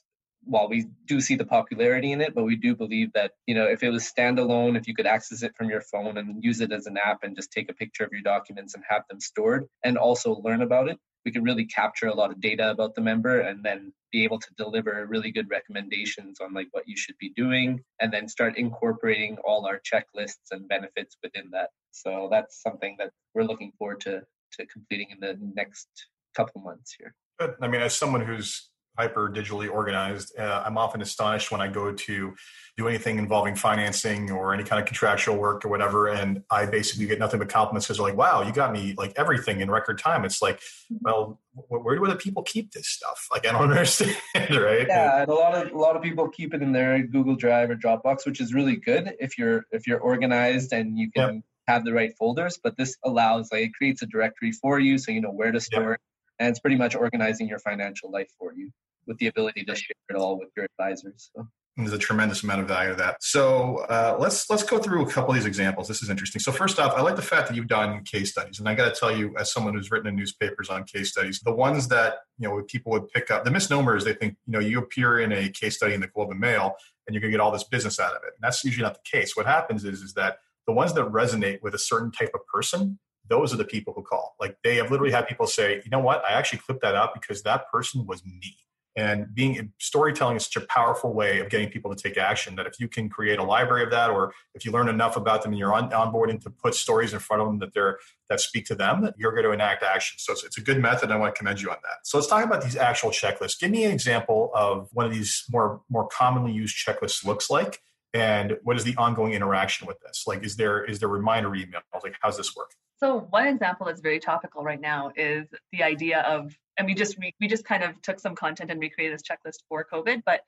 while 0.46 0.68
we 0.68 0.86
do 1.06 1.20
see 1.20 1.36
the 1.36 1.44
popularity 1.44 2.12
in 2.12 2.20
it, 2.20 2.34
but 2.34 2.44
we 2.44 2.54
do 2.54 2.76
believe 2.76 3.10
that, 3.14 3.32
you 3.46 3.54
know, 3.54 3.64
if 3.64 3.82
it 3.82 3.88
was 3.88 4.04
standalone, 4.04 4.76
if 4.76 4.86
you 4.86 4.94
could 4.94 5.06
access 5.06 5.42
it 5.42 5.56
from 5.56 5.70
your 5.70 5.80
phone 5.80 6.18
and 6.18 6.44
use 6.44 6.60
it 6.60 6.70
as 6.70 6.86
an 6.86 6.98
app 6.98 7.20
and 7.22 7.34
just 7.34 7.50
take 7.50 7.70
a 7.70 7.74
picture 7.74 8.04
of 8.04 8.12
your 8.12 8.20
documents 8.20 8.74
and 8.74 8.84
have 8.86 9.02
them 9.08 9.20
stored 9.20 9.64
and 9.84 9.96
also 9.96 10.36
learn 10.44 10.60
about 10.60 10.88
it, 10.88 10.98
we 11.24 11.32
can 11.32 11.42
really 11.42 11.64
capture 11.64 12.06
a 12.08 12.14
lot 12.14 12.30
of 12.30 12.40
data 12.40 12.70
about 12.70 12.94
the 12.94 13.00
member 13.00 13.40
and 13.40 13.64
then 13.64 13.92
be 14.12 14.24
able 14.24 14.38
to 14.38 14.48
deliver 14.56 15.06
really 15.06 15.32
good 15.32 15.50
recommendations 15.50 16.38
on 16.40 16.52
like 16.52 16.68
what 16.72 16.86
you 16.86 16.96
should 16.96 17.16
be 17.18 17.30
doing 17.30 17.82
and 18.00 18.12
then 18.12 18.28
start 18.28 18.56
incorporating 18.56 19.36
all 19.44 19.66
our 19.66 19.80
checklists 19.80 20.50
and 20.50 20.68
benefits 20.68 21.16
within 21.22 21.50
that 21.50 21.70
so 21.90 22.28
that's 22.30 22.62
something 22.62 22.96
that 22.98 23.10
we're 23.34 23.42
looking 23.42 23.72
forward 23.78 24.00
to 24.00 24.22
to 24.52 24.66
completing 24.66 25.08
in 25.10 25.18
the 25.20 25.36
next 25.54 25.88
couple 26.36 26.60
months 26.60 26.94
here 26.98 27.14
Good. 27.38 27.54
I 27.60 27.68
mean, 27.68 27.80
as 27.80 27.96
someone 27.96 28.20
who's 28.20 28.70
hyper 28.96 29.28
digitally 29.28 29.70
organized. 29.70 30.38
Uh, 30.38 30.62
I'm 30.64 30.78
often 30.78 31.02
astonished 31.02 31.50
when 31.50 31.60
I 31.60 31.68
go 31.68 31.92
to 31.92 32.34
do 32.76 32.88
anything 32.88 33.18
involving 33.18 33.54
financing 33.54 34.30
or 34.30 34.52
any 34.52 34.64
kind 34.64 34.80
of 34.80 34.86
contractual 34.86 35.36
work 35.36 35.64
or 35.64 35.68
whatever, 35.68 36.08
and 36.08 36.42
I 36.50 36.66
basically 36.66 37.06
get 37.06 37.18
nothing 37.18 37.38
but 37.38 37.48
compliments 37.48 37.86
because 37.86 37.98
they're 37.98 38.06
like, 38.06 38.16
"Wow, 38.16 38.42
you 38.42 38.52
got 38.52 38.72
me 38.72 38.94
like 38.96 39.12
everything 39.16 39.60
in 39.60 39.70
record 39.70 39.98
time." 39.98 40.24
It's 40.24 40.42
like, 40.42 40.60
well, 41.00 41.40
where 41.68 41.96
do 41.96 42.06
the 42.06 42.16
people 42.16 42.42
keep 42.42 42.72
this 42.72 42.88
stuff? 42.88 43.28
Like, 43.30 43.46
I 43.46 43.52
don't 43.52 43.62
understand, 43.70 44.16
right? 44.34 44.86
Yeah, 44.88 45.22
and 45.22 45.30
a 45.30 45.34
lot 45.34 45.54
of 45.54 45.72
a 45.72 45.78
lot 45.78 45.96
of 45.96 46.02
people 46.02 46.28
keep 46.28 46.54
it 46.54 46.62
in 46.62 46.72
their 46.72 47.02
Google 47.02 47.36
Drive 47.36 47.70
or 47.70 47.76
Dropbox, 47.76 48.26
which 48.26 48.40
is 48.40 48.54
really 48.54 48.76
good 48.76 49.14
if 49.20 49.38
you're 49.38 49.64
if 49.70 49.86
you're 49.86 50.00
organized 50.00 50.72
and 50.72 50.98
you 50.98 51.10
can. 51.10 51.34
Yep. 51.34 51.42
have 51.66 51.82
the 51.86 51.94
right 51.94 52.12
folders 52.18 52.58
but 52.62 52.76
this 52.76 52.94
allows 53.04 53.50
like 53.50 53.62
it 53.62 53.72
creates 53.72 54.02
a 54.02 54.06
directory 54.06 54.52
for 54.52 54.78
you 54.78 54.98
so 54.98 55.10
you 55.10 55.22
know 55.22 55.30
where 55.30 55.50
to 55.50 55.58
store 55.58 55.92
yep 55.92 56.00
and 56.38 56.48
it's 56.48 56.60
pretty 56.60 56.76
much 56.76 56.94
organizing 56.94 57.48
your 57.48 57.58
financial 57.58 58.10
life 58.10 58.30
for 58.38 58.52
you 58.52 58.70
with 59.06 59.18
the 59.18 59.26
ability 59.26 59.64
to 59.64 59.74
share 59.74 59.96
it 60.08 60.16
all 60.16 60.38
with 60.38 60.48
your 60.56 60.66
advisors. 60.66 61.30
So. 61.34 61.48
There's 61.76 61.92
a 61.92 61.98
tremendous 61.98 62.44
amount 62.44 62.60
of 62.60 62.68
value 62.68 62.90
to 62.90 62.96
that. 62.96 63.16
So 63.20 63.78
uh, 63.88 64.16
let's 64.20 64.48
let's 64.48 64.62
go 64.62 64.78
through 64.78 65.02
a 65.02 65.10
couple 65.10 65.30
of 65.30 65.36
these 65.36 65.44
examples. 65.44 65.88
This 65.88 66.04
is 66.04 66.10
interesting. 66.10 66.38
So 66.38 66.52
first 66.52 66.78
off, 66.78 66.94
I 66.96 67.00
like 67.00 67.16
the 67.16 67.22
fact 67.22 67.48
that 67.48 67.56
you've 67.56 67.66
done 67.66 68.04
case 68.04 68.30
studies, 68.30 68.60
and 68.60 68.68
I 68.68 68.76
got 68.76 68.94
to 68.94 68.98
tell 68.98 69.14
you, 69.14 69.34
as 69.36 69.52
someone 69.52 69.74
who's 69.74 69.90
written 69.90 70.06
in 70.06 70.14
newspapers 70.14 70.68
on 70.68 70.84
case 70.84 71.10
studies, 71.10 71.40
the 71.40 71.52
ones 71.52 71.88
that 71.88 72.18
you 72.38 72.48
know 72.48 72.62
people 72.68 72.92
would 72.92 73.08
pick 73.08 73.28
up, 73.28 73.44
the 73.44 73.50
misnomer 73.50 73.96
is 73.96 74.04
they 74.04 74.14
think 74.14 74.36
you 74.46 74.52
know 74.52 74.60
you 74.60 74.78
appear 74.78 75.18
in 75.18 75.32
a 75.32 75.48
case 75.48 75.74
study 75.76 75.94
in 75.94 76.00
the 76.00 76.06
Globe 76.06 76.30
and 76.30 76.38
Mail, 76.38 76.74
and 77.08 77.14
you're 77.14 77.20
going 77.20 77.32
to 77.32 77.38
get 77.38 77.40
all 77.40 77.50
this 77.50 77.64
business 77.64 77.98
out 77.98 78.12
of 78.12 78.22
it. 78.22 78.34
And 78.36 78.42
that's 78.42 78.62
usually 78.62 78.84
not 78.84 78.94
the 78.94 79.10
case. 79.10 79.36
What 79.36 79.46
happens 79.46 79.84
is 79.84 80.00
is 80.00 80.14
that 80.14 80.38
the 80.68 80.72
ones 80.72 80.92
that 80.94 81.04
resonate 81.06 81.60
with 81.60 81.74
a 81.74 81.78
certain 81.78 82.12
type 82.12 82.30
of 82.34 82.46
person 82.46 83.00
those 83.28 83.54
are 83.54 83.56
the 83.56 83.64
people 83.64 83.94
who 83.94 84.02
call. 84.02 84.36
Like 84.38 84.58
they 84.62 84.76
have 84.76 84.90
literally 84.90 85.12
had 85.12 85.26
people 85.26 85.46
say, 85.46 85.76
you 85.76 85.90
know 85.90 85.98
what, 85.98 86.22
I 86.24 86.32
actually 86.32 86.58
clipped 86.58 86.82
that 86.82 86.94
out 86.94 87.14
because 87.14 87.42
that 87.42 87.70
person 87.72 88.06
was 88.06 88.24
me. 88.24 88.56
And 88.96 89.34
being 89.34 89.72
storytelling 89.80 90.36
is 90.36 90.44
such 90.44 90.62
a 90.62 90.66
powerful 90.66 91.12
way 91.12 91.40
of 91.40 91.48
getting 91.48 91.68
people 91.68 91.92
to 91.92 92.00
take 92.00 92.16
action 92.16 92.54
that 92.56 92.66
if 92.66 92.78
you 92.78 92.86
can 92.86 93.08
create 93.08 93.40
a 93.40 93.42
library 93.42 93.82
of 93.82 93.90
that, 93.90 94.10
or 94.10 94.32
if 94.54 94.64
you 94.64 94.70
learn 94.70 94.88
enough 94.88 95.16
about 95.16 95.42
them 95.42 95.52
and 95.52 95.58
you're 95.58 95.74
on, 95.74 95.90
onboarding 95.90 96.40
to 96.42 96.50
put 96.50 96.74
stories 96.74 97.12
in 97.12 97.18
front 97.18 97.42
of 97.42 97.48
them 97.48 97.58
that 97.58 97.74
they're 97.74 97.98
that 98.30 98.40
speak 98.40 98.66
to 98.66 98.74
them, 98.74 99.02
that 99.02 99.14
you're 99.18 99.32
going 99.32 99.44
to 99.44 99.50
enact 99.50 99.82
action. 99.82 100.16
So 100.18 100.32
it's, 100.32 100.44
it's 100.44 100.58
a 100.58 100.60
good 100.60 100.80
method. 100.80 101.10
I 101.10 101.16
want 101.16 101.34
to 101.34 101.38
commend 101.38 101.60
you 101.60 101.70
on 101.70 101.76
that. 101.82 102.06
So 102.06 102.18
let's 102.18 102.28
talk 102.28 102.44
about 102.44 102.62
these 102.62 102.76
actual 102.76 103.10
checklists. 103.10 103.58
Give 103.58 103.70
me 103.70 103.84
an 103.84 103.90
example 103.90 104.50
of 104.54 104.88
one 104.92 105.06
of 105.06 105.12
these 105.12 105.44
more 105.50 105.82
more 105.90 106.06
commonly 106.06 106.52
used 106.52 106.76
checklists 106.76 107.24
looks 107.24 107.50
like, 107.50 107.82
and 108.14 108.56
what 108.62 108.76
is 108.76 108.84
the 108.84 108.96
ongoing 108.96 109.32
interaction 109.32 109.86
with 109.86 109.98
this? 110.00 110.24
Like, 110.26 110.44
is 110.44 110.56
there 110.56 110.84
is 110.84 111.00
there 111.00 111.08
reminder 111.08 111.50
emails? 111.50 111.82
Like, 112.02 112.14
how's 112.22 112.36
this 112.36 112.54
work? 112.56 112.70
So 112.98 113.26
one 113.30 113.48
example 113.48 113.86
that's 113.86 114.00
very 114.00 114.20
topical 114.20 114.62
right 114.62 114.80
now 114.80 115.10
is 115.16 115.46
the 115.72 115.82
idea 115.82 116.20
of, 116.20 116.56
and 116.78 116.86
we 116.86 116.94
just 116.94 117.18
we, 117.18 117.34
we 117.40 117.48
just 117.48 117.64
kind 117.64 117.82
of 117.82 118.00
took 118.02 118.20
some 118.20 118.36
content 118.36 118.70
and 118.70 118.80
recreated 118.80 119.18
this 119.18 119.22
checklist 119.22 119.58
for 119.68 119.84
COVID, 119.92 120.22
but 120.24 120.42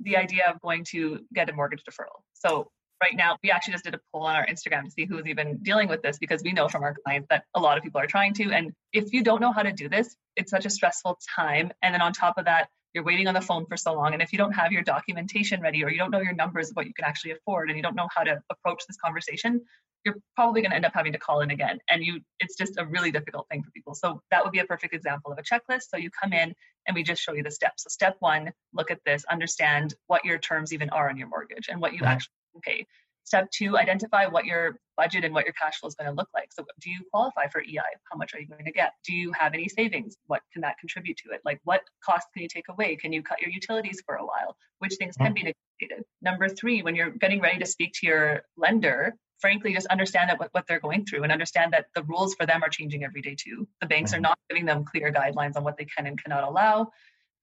the 0.00 0.16
idea 0.18 0.44
of 0.48 0.60
going 0.60 0.84
to 0.84 1.20
get 1.34 1.48
a 1.48 1.54
mortgage 1.54 1.82
deferral. 1.88 2.20
So 2.34 2.70
right 3.02 3.16
now 3.16 3.38
we 3.42 3.50
actually 3.50 3.72
just 3.72 3.84
did 3.84 3.94
a 3.94 4.00
poll 4.12 4.24
on 4.24 4.36
our 4.36 4.46
Instagram 4.46 4.84
to 4.84 4.90
see 4.90 5.06
who's 5.06 5.26
even 5.26 5.56
dealing 5.62 5.88
with 5.88 6.02
this 6.02 6.18
because 6.18 6.42
we 6.42 6.52
know 6.52 6.68
from 6.68 6.82
our 6.82 6.94
clients 7.04 7.28
that 7.30 7.44
a 7.54 7.60
lot 7.60 7.78
of 7.78 7.84
people 7.84 8.00
are 8.00 8.06
trying 8.06 8.34
to. 8.34 8.52
And 8.52 8.72
if 8.92 9.12
you 9.12 9.22
don't 9.22 9.40
know 9.40 9.52
how 9.52 9.62
to 9.62 9.72
do 9.72 9.88
this, 9.88 10.14
it's 10.36 10.50
such 10.50 10.66
a 10.66 10.70
stressful 10.70 11.18
time. 11.34 11.72
And 11.82 11.94
then 11.94 12.02
on 12.02 12.12
top 12.12 12.34
of 12.36 12.44
that, 12.44 12.68
you're 12.96 13.04
waiting 13.04 13.28
on 13.28 13.34
the 13.34 13.42
phone 13.42 13.66
for 13.66 13.76
so 13.76 13.92
long. 13.92 14.14
And 14.14 14.22
if 14.22 14.32
you 14.32 14.38
don't 14.38 14.52
have 14.52 14.72
your 14.72 14.82
documentation 14.82 15.60
ready 15.60 15.84
or 15.84 15.90
you 15.90 15.98
don't 15.98 16.10
know 16.10 16.22
your 16.22 16.32
numbers 16.32 16.70
of 16.70 16.76
what 16.76 16.86
you 16.86 16.94
can 16.94 17.04
actually 17.04 17.32
afford 17.32 17.68
and 17.68 17.76
you 17.76 17.82
don't 17.82 17.94
know 17.94 18.08
how 18.16 18.22
to 18.22 18.40
approach 18.50 18.82
this 18.88 18.96
conversation, 18.96 19.60
you're 20.02 20.16
probably 20.34 20.62
going 20.62 20.70
to 20.70 20.76
end 20.76 20.86
up 20.86 20.94
having 20.94 21.12
to 21.12 21.18
call 21.18 21.40
in 21.42 21.50
again 21.50 21.78
and 21.90 22.02
you 22.02 22.20
it's 22.38 22.56
just 22.56 22.78
a 22.78 22.86
really 22.86 23.10
difficult 23.10 23.44
thing 23.50 23.60
for 23.62 23.70
people 23.72 23.92
so 23.92 24.22
that 24.30 24.42
would 24.44 24.52
be 24.52 24.60
a 24.60 24.64
perfect 24.64 24.94
example 24.94 25.32
of 25.32 25.38
a 25.38 25.42
checklist 25.42 25.82
so 25.90 25.96
you 25.96 26.08
come 26.22 26.32
in 26.32 26.54
and 26.86 26.94
we 26.94 27.02
just 27.02 27.20
show 27.20 27.32
you 27.32 27.42
the 27.42 27.50
steps 27.50 27.82
so 27.82 27.88
step 27.88 28.14
one 28.20 28.52
look 28.72 28.92
at 28.92 29.00
this 29.04 29.24
understand 29.32 29.94
what 30.06 30.24
your 30.24 30.38
terms 30.38 30.72
even 30.72 30.88
are 30.90 31.10
on 31.10 31.16
your 31.16 31.26
mortgage 31.26 31.66
and 31.68 31.80
what 31.80 31.92
you 31.92 31.98
mm-hmm. 31.98 32.06
actually 32.06 32.32
pay 32.62 32.86
step 33.24 33.50
two 33.50 33.76
identify 33.76 34.26
what 34.26 34.44
your 34.44 34.78
budget 34.96 35.24
and 35.24 35.34
what 35.34 35.44
your 35.44 35.54
cash 35.54 35.78
flow 35.78 35.88
is 35.88 35.94
going 35.94 36.08
to 36.08 36.14
look 36.14 36.28
like. 36.34 36.52
So 36.52 36.64
do 36.80 36.90
you 36.90 37.00
qualify 37.12 37.48
for 37.48 37.60
ei 37.60 37.78
how 38.10 38.16
much 38.16 38.34
are 38.34 38.40
you 38.40 38.46
going 38.46 38.64
to 38.64 38.72
get? 38.72 38.92
Do 39.04 39.14
you 39.14 39.32
have 39.32 39.54
any 39.54 39.68
savings? 39.68 40.16
What 40.26 40.42
can 40.52 40.62
that 40.62 40.78
contribute 40.78 41.16
to 41.18 41.30
it? 41.30 41.40
Like 41.44 41.60
what 41.64 41.82
costs 42.04 42.28
can 42.32 42.42
you 42.42 42.48
take 42.48 42.68
away? 42.68 42.96
Can 42.96 43.12
you 43.12 43.22
cut 43.22 43.40
your 43.40 43.50
utilities 43.50 44.02
for 44.04 44.16
a 44.16 44.24
while? 44.24 44.56
Which 44.78 44.94
things 44.94 45.16
can 45.16 45.26
mm-hmm. 45.26 45.34
be 45.34 45.54
negotiated. 45.80 46.04
Number 46.22 46.48
three 46.48 46.82
when 46.82 46.94
you're 46.94 47.10
getting 47.10 47.40
ready 47.40 47.58
to 47.58 47.66
speak 47.66 47.92
to 48.00 48.06
your 48.06 48.42
lender 48.56 49.14
frankly 49.38 49.74
just 49.74 49.86
understand 49.88 50.30
that 50.30 50.38
what, 50.38 50.48
what 50.52 50.64
they're 50.66 50.80
going 50.80 51.04
through 51.04 51.22
and 51.22 51.30
understand 51.30 51.70
that 51.72 51.86
the 51.94 52.02
rules 52.04 52.34
for 52.34 52.46
them 52.46 52.62
are 52.62 52.70
changing 52.70 53.04
every 53.04 53.20
day 53.20 53.36
too. 53.38 53.68
The 53.80 53.86
banks 53.86 54.12
are 54.12 54.16
mm-hmm. 54.16 54.22
not 54.22 54.38
giving 54.48 54.64
them 54.64 54.84
clear 54.84 55.12
guidelines 55.12 55.56
on 55.56 55.64
what 55.64 55.76
they 55.76 55.84
can 55.84 56.06
and 56.06 56.22
cannot 56.22 56.44
allow 56.44 56.90